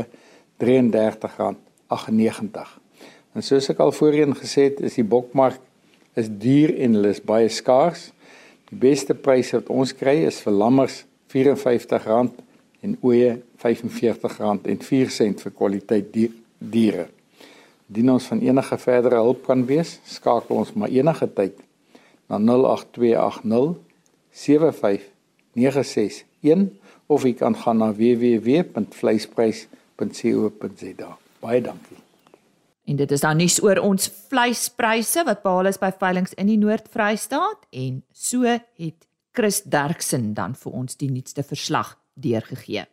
R33.98. 0.62 2.70
En 3.32 3.40
soos 3.48 3.70
ek 3.72 3.80
al 3.82 3.96
voorheen 3.96 4.36
gesê 4.38 4.62
het, 4.70 4.78
is 4.86 5.00
die 5.00 5.08
bokmark 5.08 5.71
is 6.20 6.28
duur 6.30 6.76
en 6.76 6.94
hulle 6.98 7.10
is 7.14 7.22
baie 7.24 7.50
skaars. 7.50 8.12
Die 8.72 8.80
beste 8.80 9.14
pryse 9.16 9.56
wat 9.58 9.70
ons 9.74 9.94
kry 9.96 10.18
is 10.28 10.42
vir 10.44 10.54
lammers 10.56 11.06
R54 11.32 12.30
en 12.82 12.98
ooe 13.06 13.38
R45.04 13.62 15.42
vir 15.44 15.54
kwaliteit 15.56 16.06
diere. 16.60 17.08
Dien 17.92 18.10
ons 18.12 18.28
van 18.32 18.42
enige 18.44 18.78
verdere 18.80 19.18
hulp 19.20 19.46
kan 19.48 19.66
wees, 19.68 20.00
skakel 20.08 20.56
ons 20.64 20.74
maar 20.76 20.92
enige 20.92 21.28
tyd 21.36 21.56
na 22.32 22.38
08280 22.40 23.76
75961 24.32 26.72
of 27.12 27.24
jy 27.28 27.34
kan 27.36 27.56
gaan 27.60 27.78
na 27.84 27.90
www.vleisprys.com 27.92 29.80
www.co.za. 30.02 31.18
Baie 31.40 31.62
dankie. 31.62 32.01
En 32.90 32.98
dit 32.98 33.12
is 33.12 33.22
dan 33.22 33.38
nuus 33.38 33.60
oor 33.64 33.80
ons 33.84 34.10
vleispryse 34.30 35.24
wat 35.28 35.44
behaal 35.44 35.70
is 35.70 35.80
by 35.82 35.92
veilinge 36.00 36.34
in 36.42 36.50
die 36.50 36.58
Noord-Vrystaat 36.62 37.68
en 37.70 38.02
so 38.12 38.48
het 38.48 39.08
Chris 39.38 39.62
Derksen 39.64 40.34
dan 40.36 40.56
vir 40.58 40.74
ons 40.82 40.98
die 41.00 41.12
nuutste 41.12 41.44
verslag 41.46 41.94
deurgegee. 42.20 42.88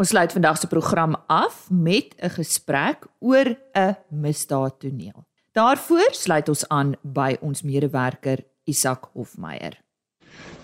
Ons 0.00 0.12
sluit 0.12 0.32
vandag 0.32 0.58
se 0.58 0.68
program 0.70 1.16
af 1.28 1.68
met 1.70 2.14
'n 2.18 2.30
gesprek 2.30 3.06
oor 3.20 3.56
'n 3.74 3.96
misdaadtoneel. 4.08 5.24
Daarvoor 5.52 6.10
sluit 6.12 6.48
ons 6.48 6.68
aan 6.68 6.96
by 7.02 7.36
ons 7.40 7.62
medewerker 7.62 8.38
Isak 8.64 9.10
Hofmeyer. 9.12 9.80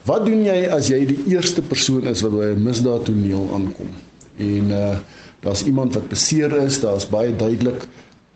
Wat 0.05 0.25
doen 0.25 0.45
jy 0.45 0.69
as 0.71 0.89
jy 0.89 1.07
die 1.07 1.25
eerste 1.27 1.63
persoon 1.63 2.07
is 2.07 2.21
wat 2.23 2.33
by 2.33 2.55
'n 2.55 2.63
misdaadtoneel 2.63 3.53
aankom? 3.53 3.91
en 4.37 4.71
uh 4.71 4.99
daar's 5.47 5.65
iemand 5.65 5.95
wat 5.95 6.09
beseer 6.11 6.53
is, 6.65 6.81
daar's 6.83 7.07
baie 7.09 7.35
duidelik 7.37 7.87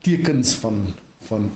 tekens 0.07 0.55
van 0.63 0.85
van 1.29 1.51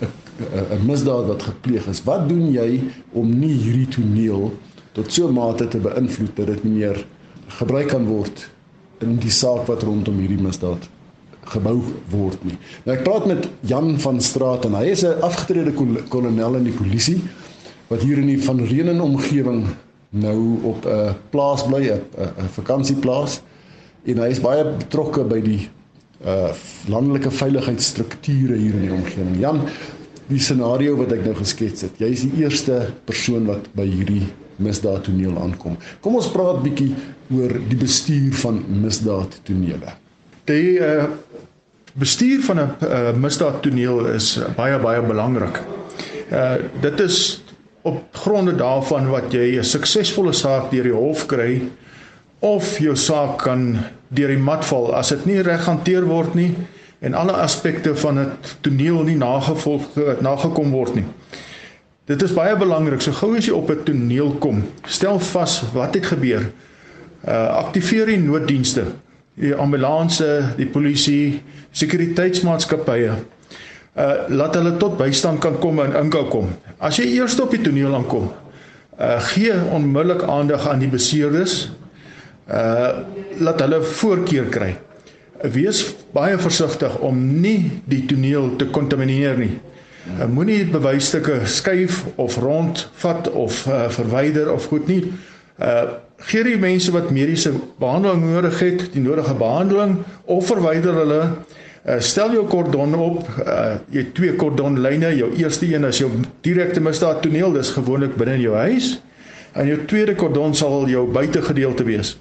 'n 0.74 0.86
misdaad 0.86 1.26
wat 1.26 1.42
gepleeg 1.42 1.86
is. 1.86 2.02
Wat 2.04 2.28
doen 2.28 2.50
jy 2.52 2.82
om 3.12 3.38
nie 3.38 3.54
hierdie 3.54 3.88
toneel 3.88 4.52
tot 4.92 5.12
so 5.12 5.28
'n 5.28 5.34
mate 5.34 5.68
te 5.68 5.78
beïnvloed 5.78 6.36
dat 6.36 6.46
dit 6.46 6.64
nie 6.64 6.72
meer 6.72 7.06
gebruik 7.46 7.88
kan 7.88 8.06
word 8.06 8.50
in 8.98 9.16
die 9.16 9.30
saak 9.30 9.66
wat 9.66 9.82
rondom 9.82 10.18
hierdie 10.18 10.42
misdaad 10.42 10.88
gebou 11.44 11.82
word 12.10 12.44
nie. 12.44 12.58
Nou 12.84 12.96
ek 12.96 13.04
praat 13.04 13.26
met 13.26 13.48
Jan 13.60 13.98
van 14.00 14.20
Straat 14.20 14.64
en 14.64 14.74
hy 14.74 14.84
is 14.90 15.04
'n 15.04 15.20
afgetrede 15.20 15.72
kolonel 16.08 16.56
in 16.56 16.64
die 16.64 16.76
polisie 16.76 17.22
wat 17.88 18.02
hier 18.02 18.18
in 18.18 18.26
die 18.26 18.42
Van 18.42 18.60
Reenen 18.60 19.00
omgewing 19.00 19.66
nou 20.10 20.58
op 20.62 20.86
'n 20.86 21.14
plaas 21.30 21.64
bly, 21.66 21.90
'n 21.90 22.48
vakansieplaas 22.48 23.40
en 24.04 24.20
hy 24.20 24.30
is 24.32 24.42
baie 24.44 24.64
betrokke 24.64 25.24
by 25.28 25.40
die 25.44 25.62
uh 26.24 26.52
landelike 26.88 27.30
veiligheidsstrukture 27.32 28.56
hier 28.56 28.76
in 28.76 28.86
die 28.86 28.92
omgewing. 28.92 29.34
Jan, 29.40 29.60
die 30.30 30.40
scenario 30.40 30.96
wat 30.96 31.12
ek 31.12 31.24
nou 31.26 31.34
geskets 31.36 31.84
het, 31.84 32.00
jy 32.00 32.08
is 32.14 32.24
die 32.24 32.44
eerste 32.44 32.78
persoon 33.08 33.48
wat 33.50 33.66
by 33.76 33.84
hierdie 33.88 34.24
misdaadtoneel 34.62 35.36
aankom. 35.40 35.76
Kom 36.04 36.16
ons 36.16 36.30
praat 36.32 36.62
bietjie 36.64 36.92
oor 37.34 37.52
die 37.68 37.78
bestuur 37.80 38.32
van 38.44 38.62
misdaadtonele. 38.84 39.96
Die 40.50 40.80
uh 40.80 41.12
bestuur 41.94 42.40
van 42.42 42.58
'n 42.58 42.70
uh, 42.82 43.12
misdaadtoneel 43.14 44.06
is 44.16 44.32
baie 44.56 44.78
baie 44.82 45.02
belangrik. 45.02 45.60
Uh 46.30 46.56
dit 46.82 47.00
is 47.00 47.44
op 47.86 48.00
gronde 48.12 48.56
daarvan 48.56 49.10
wat 49.12 49.32
jy 49.32 49.58
'n 49.58 49.64
suksesvolle 49.64 50.32
saak 50.32 50.70
deur 50.72 50.82
die 50.82 50.96
hof 50.96 51.26
kry 51.26 51.62
of 52.44 52.78
jou 52.78 52.94
saak 52.96 53.38
kan 53.42 53.78
deur 54.14 54.30
die 54.30 54.40
mat 54.40 54.64
val 54.68 54.92
as 54.94 55.10
dit 55.14 55.26
nie 55.26 55.42
reg 55.42 55.64
hanteer 55.66 56.04
word 56.08 56.36
nie 56.38 56.52
en 57.04 57.16
alle 57.16 57.32
aspekte 57.32 57.96
van 57.96 58.18
'n 58.18 58.32
toneel 58.60 59.02
nie 59.04 59.16
nagevolg 59.16 59.82
nagekom 60.20 60.70
word 60.70 60.94
nie. 60.94 61.04
Dit 62.04 62.22
is 62.22 62.32
baie 62.36 62.56
belangrik. 62.56 63.00
So 63.00 63.12
gou 63.12 63.36
as 63.36 63.46
jy 63.46 63.52
op 63.56 63.70
'n 63.70 63.84
toneel 63.84 64.30
kom, 64.40 64.64
stel 64.86 65.18
vas 65.20 65.62
wat 65.72 65.94
het 65.94 66.06
gebeur. 66.06 66.50
Uh 67.28 67.64
aktiveer 67.64 68.06
die 68.06 68.18
nooddienste, 68.18 68.84
die 69.34 69.54
ambulanse, 69.54 70.52
die 70.56 70.66
polisie, 70.66 71.42
sekuriteitsmaatskappye. 71.70 73.12
Uh 73.96 74.12
laat 74.28 74.54
hulle 74.54 74.76
tot 74.76 74.96
bystand 74.96 75.40
kan 75.40 75.58
kom 75.58 75.80
en 75.80 75.96
inkou 75.96 76.28
kom. 76.28 76.48
As 76.78 76.96
jy 76.96 77.04
eers 77.04 77.40
op 77.40 77.50
die 77.50 77.60
toneel 77.60 77.94
aankom, 77.94 78.32
uh 79.00 79.20
gee 79.20 79.52
onmiddellik 79.70 80.22
aandag 80.22 80.68
aan 80.68 80.78
die 80.78 80.88
beseerdes. 80.88 81.70
Uh 82.44 83.04
laat 83.40 83.60
hulle 83.64 83.80
voorkeur 83.82 84.50
kry. 84.52 84.74
Wees 85.52 85.80
baie 86.12 86.36
versigtig 86.38 86.92
om 87.00 87.16
nie 87.40 87.80
die 87.90 88.04
toneel 88.08 88.50
te 88.60 88.68
kontamineer 88.68 89.38
nie. 89.40 89.54
Uh, 90.04 90.26
Moenie 90.28 90.66
bewysstukke 90.68 91.40
skuif 91.48 92.02
of 92.20 92.36
rondvat 92.38 93.30
of 93.32 93.64
uh, 93.66 93.88
verwyder 93.88 94.52
of 94.52 94.68
goed 94.72 94.90
nie. 94.92 95.02
Uh 95.56 96.00
gee 96.24 96.44
die 96.46 96.56
mense 96.56 96.92
wat 96.94 97.10
mediese 97.12 97.50
behandeling 97.82 98.22
nodig 98.30 98.60
het, 98.62 98.84
die 98.94 99.02
nodige 99.02 99.34
behandeling 99.36 99.98
of 100.30 100.46
verwyder 100.48 100.94
hulle. 101.00 101.22
Uh, 101.84 101.98
stel 102.00 102.32
jou 102.32 102.44
kordon 102.48 102.94
op. 102.96 103.24
Uh, 103.40 103.74
jy 103.92 104.06
twee 104.16 104.36
kordonlyne. 104.40 105.10
Jou 105.18 105.32
eerste 105.40 105.68
een 105.68 105.84
is 105.84 106.00
jou 106.00 106.10
direkte 106.46 106.80
misdaad 106.80 107.20
toneel, 107.24 107.52
dis 107.56 107.72
gewoonlik 107.76 108.16
binne 108.20 108.38
in 108.38 108.44
jou 108.46 108.54
huis. 108.56 108.94
En 109.52 109.68
jou 109.68 109.80
tweede 109.90 110.14
kordon 110.16 110.54
sal 110.56 110.88
jou 110.88 111.04
buitegedeelte 111.12 111.84
wees. 111.88 112.14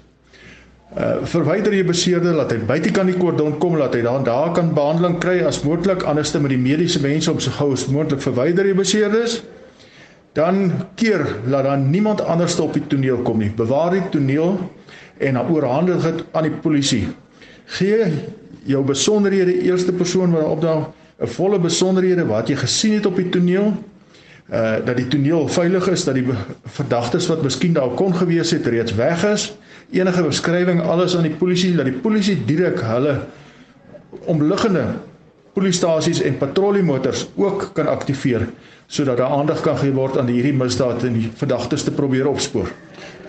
Uh 0.94 1.24
verwyder 1.26 1.74
jy 1.74 1.82
beseerde 1.82 2.30
laat 2.30 2.52
hy 2.54 2.60
buitekant 2.68 3.10
die 3.10 3.18
kordon 3.18 3.56
kom 3.58 3.74
laat 3.74 3.96
hy 3.96 4.04
daar 4.06 4.22
daar 4.22 4.52
kan 4.54 4.68
behandeling 4.76 5.16
kry 5.18 5.40
as 5.42 5.64
moontlik 5.66 6.04
anderste 6.06 6.38
met 6.38 6.52
die 6.54 6.60
mediese 6.60 7.00
mense 7.02 7.32
om 7.32 7.40
so 7.42 7.50
gou 7.50 7.72
as 7.74 7.88
moontlik 7.90 8.22
verwyder 8.22 8.68
jy 8.68 8.76
beseerdes 8.78 9.40
dan 10.38 10.70
keer 10.94 11.24
laat 11.50 11.66
dan 11.66 11.90
niemand 11.90 12.22
anders 12.22 12.58
op 12.62 12.74
die 12.74 12.86
toneel 12.86 13.22
kom 13.26 13.38
nie. 13.38 13.50
Bewaar 13.50 13.90
die 13.94 14.08
toneel 14.10 14.58
en 15.18 15.34
dan 15.34 15.50
oorhandig 15.50 16.02
dit 16.02 16.22
aan 16.30 16.48
die 16.48 16.54
polisie. 16.62 17.08
Gee 17.78 18.06
jou 18.66 18.84
besonderhede 18.86 19.54
eerste 19.66 19.92
persoon 19.92 20.34
wat 20.34 20.46
op 20.46 20.62
daai 20.62 20.86
'n 21.22 21.26
volle 21.26 21.58
besonderhede 21.58 22.26
wat 22.26 22.48
jy 22.48 22.56
gesien 22.56 22.94
het 22.94 23.06
op 23.06 23.16
die 23.16 23.28
toneel. 23.28 23.74
Uh 24.50 24.76
dat 24.84 24.96
die 24.96 25.08
toneel 25.08 25.48
veilig 25.48 25.88
is, 25.88 26.04
dat 26.04 26.14
die 26.14 26.26
verdagtes 26.66 27.26
wat 27.26 27.42
miskien 27.42 27.72
daar 27.72 27.94
kon 27.94 28.14
gewees 28.14 28.50
het 28.50 28.66
reeds 28.66 28.94
weg 28.94 29.24
is. 29.24 29.54
Enige 29.94 30.24
beskrywing 30.26 30.80
alles 30.82 31.14
aan 31.16 31.26
die 31.28 31.36
polisie 31.38 31.74
dat 31.76 31.86
die 31.86 32.00
polisie 32.02 32.34
direk 32.48 32.80
hulle 32.82 33.18
omliggende 34.30 34.86
polisiestasies 35.54 36.22
en 36.26 36.38
patrolliemotors 36.38 37.28
ook 37.38 37.70
kan 37.76 37.86
aktiveer 37.86 38.48
sodat 38.86 39.16
daar 39.16 39.30
aandag 39.30 39.60
kan 39.64 39.78
gegee 39.78 39.94
word 39.94 40.18
aan 40.18 40.28
hierdie 40.28 40.54
misdaad 40.54 41.04
en 41.06 41.14
die 41.16 41.30
verdagtes 41.38 41.86
te 41.86 41.92
probeer 41.94 42.26
opspoor. 42.28 42.68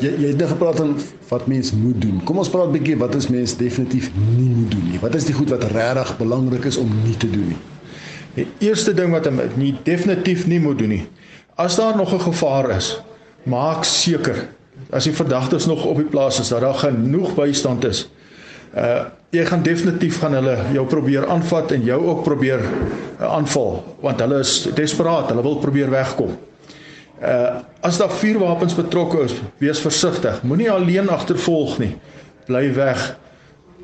Jy 0.03 0.11
jy 0.19 0.31
het 0.33 0.41
net 0.41 0.51
gepraat 0.51 0.81
van 0.81 0.97
wat 1.29 1.45
mens 1.47 1.71
moet 1.73 2.01
doen. 2.01 2.17
Kom 2.27 2.41
ons 2.41 2.49
praat 2.51 2.67
'n 2.67 2.75
bietjie 2.75 2.97
wat 2.99 3.15
is 3.15 3.29
mens 3.29 3.55
definitief 3.57 4.11
nie 4.37 4.49
moet 4.49 4.71
doen 4.71 4.89
nie. 4.91 4.99
Wat 4.99 5.15
is 5.15 5.25
die 5.25 5.33
goed 5.33 5.49
wat 5.49 5.63
regtig 5.71 6.17
belangrik 6.17 6.65
is 6.65 6.77
om 6.77 6.91
nie 7.05 7.17
te 7.17 7.29
doen 7.29 7.47
nie? 7.47 7.61
Die 8.35 8.47
eerste 8.59 8.93
ding 8.93 9.11
wat 9.11 9.25
jy 9.25 9.31
nie 9.55 9.75
definitief 9.83 10.47
nie 10.47 10.59
moet 10.59 10.77
doen 10.77 10.89
nie. 10.89 11.07
As 11.55 11.75
daar 11.75 11.95
nog 11.95 12.13
'n 12.13 12.19
gevaar 12.19 12.69
is, 12.77 13.01
maak 13.43 13.83
seker 13.83 14.49
as 14.95 15.07
die 15.07 15.13
verdagtes 15.15 15.65
nog 15.65 15.85
op 15.85 15.99
die 15.99 16.09
plaas 16.09 16.39
is 16.39 16.51
dat 16.53 16.61
daar 16.61 16.77
genoeg 16.79 17.35
bystand 17.37 17.85
is. 17.85 18.05
Uh 18.75 19.05
jy 19.35 19.43
gaan 19.43 19.65
definitief 19.65 20.21
gaan 20.21 20.31
hulle 20.37 20.53
jou 20.71 20.85
probeer 20.87 21.25
aanvat 21.27 21.73
en 21.75 21.81
jou 21.83 21.97
ook 22.07 22.21
probeer 22.23 22.61
uh, 22.63 23.25
aanval 23.35 23.81
want 23.99 24.21
hulle 24.23 24.37
is 24.39 24.53
desperaat, 24.77 25.27
hulle 25.33 25.43
wil 25.43 25.57
probeer 25.59 25.91
wegkom. 25.91 26.37
Uh 27.19 27.59
as 27.83 27.99
daar 27.99 28.11
vuurwapens 28.11 28.75
betrokke 28.75 29.25
is, 29.25 29.35
wees 29.59 29.79
versigtig. 29.83 30.39
Moenie 30.43 30.71
alleen 30.71 31.09
agtervolg 31.09 31.77
nie. 31.83 31.95
Bly 32.47 32.71
weg. 32.73 33.03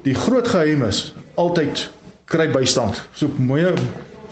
Die 0.08 0.16
groot 0.16 0.48
geheim 0.48 0.86
is 0.88 1.12
altyd 1.36 1.90
kry 2.32 2.48
bystand. 2.52 3.04
Soek 3.14 3.38
mooi 3.38 3.68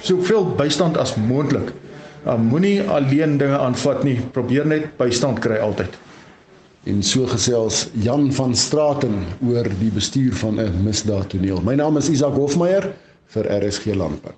soveel 0.02 0.54
bystand 0.56 0.98
as 0.98 1.16
moontlik. 1.20 1.74
Uh, 2.26 2.36
Moenie 2.36 2.82
alleen 2.88 3.38
dinge 3.38 3.58
aanvat 3.58 4.04
nie. 4.04 4.20
Probeer 4.32 4.68
net 4.68 4.96
bystand 4.98 5.40
kry 5.44 5.60
altyd. 5.64 5.96
En 6.90 7.04
so 7.04 7.28
gesels 7.30 7.88
Jan 7.94 8.32
van 8.34 8.56
Straten 8.56 9.22
oor 9.46 9.68
die 9.78 9.92
bestuur 9.94 10.34
van 10.34 10.58
'n 10.58 10.84
misdaadtoneel. 10.84 11.62
My 11.62 11.76
naam 11.76 11.98
is 11.98 12.10
Isak 12.10 12.34
Hofmeyer 12.34 12.96
vir 13.26 13.46
RSG 13.64 13.94
Landbou. 13.94 14.34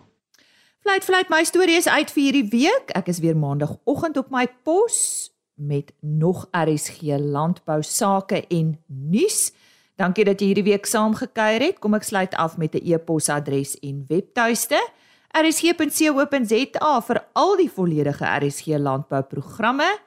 Fluit 0.79 1.03
fluit 1.03 1.29
my 1.29 1.43
storie 1.43 1.77
is 1.77 1.87
uit 1.87 2.11
vir 2.11 2.23
hierdie 2.23 2.49
week. 2.49 2.89
Ek 2.91 3.07
is 3.07 3.19
weer 3.19 3.37
maandagooggend 3.37 4.17
op 4.17 4.29
my 4.29 4.47
pos 4.63 5.29
met 5.55 5.93
nog 5.99 6.47
RSG 6.51 7.01
landbou 7.19 7.81
sake 7.83 8.47
en 8.47 8.79
nuus. 8.87 9.53
Dankie 9.95 10.25
dat 10.25 10.39
jy 10.39 10.45
hierdie 10.45 10.71
week 10.71 10.85
saamgekuier 10.85 11.61
het. 11.61 11.79
Kom 11.79 11.93
ek 11.93 12.03
sluit 12.03 12.35
af 12.35 12.57
met 12.57 12.75
'n 12.75 12.91
e-posadres 12.91 13.79
en 13.79 14.05
webtuiste. 14.07 14.89
rsg.co.za 15.31 17.01
vir 17.01 17.23
al 17.33 17.57
die 17.57 17.71
volledige 17.71 18.25
RSG 18.25 18.65
landbouprogramme 18.65 19.99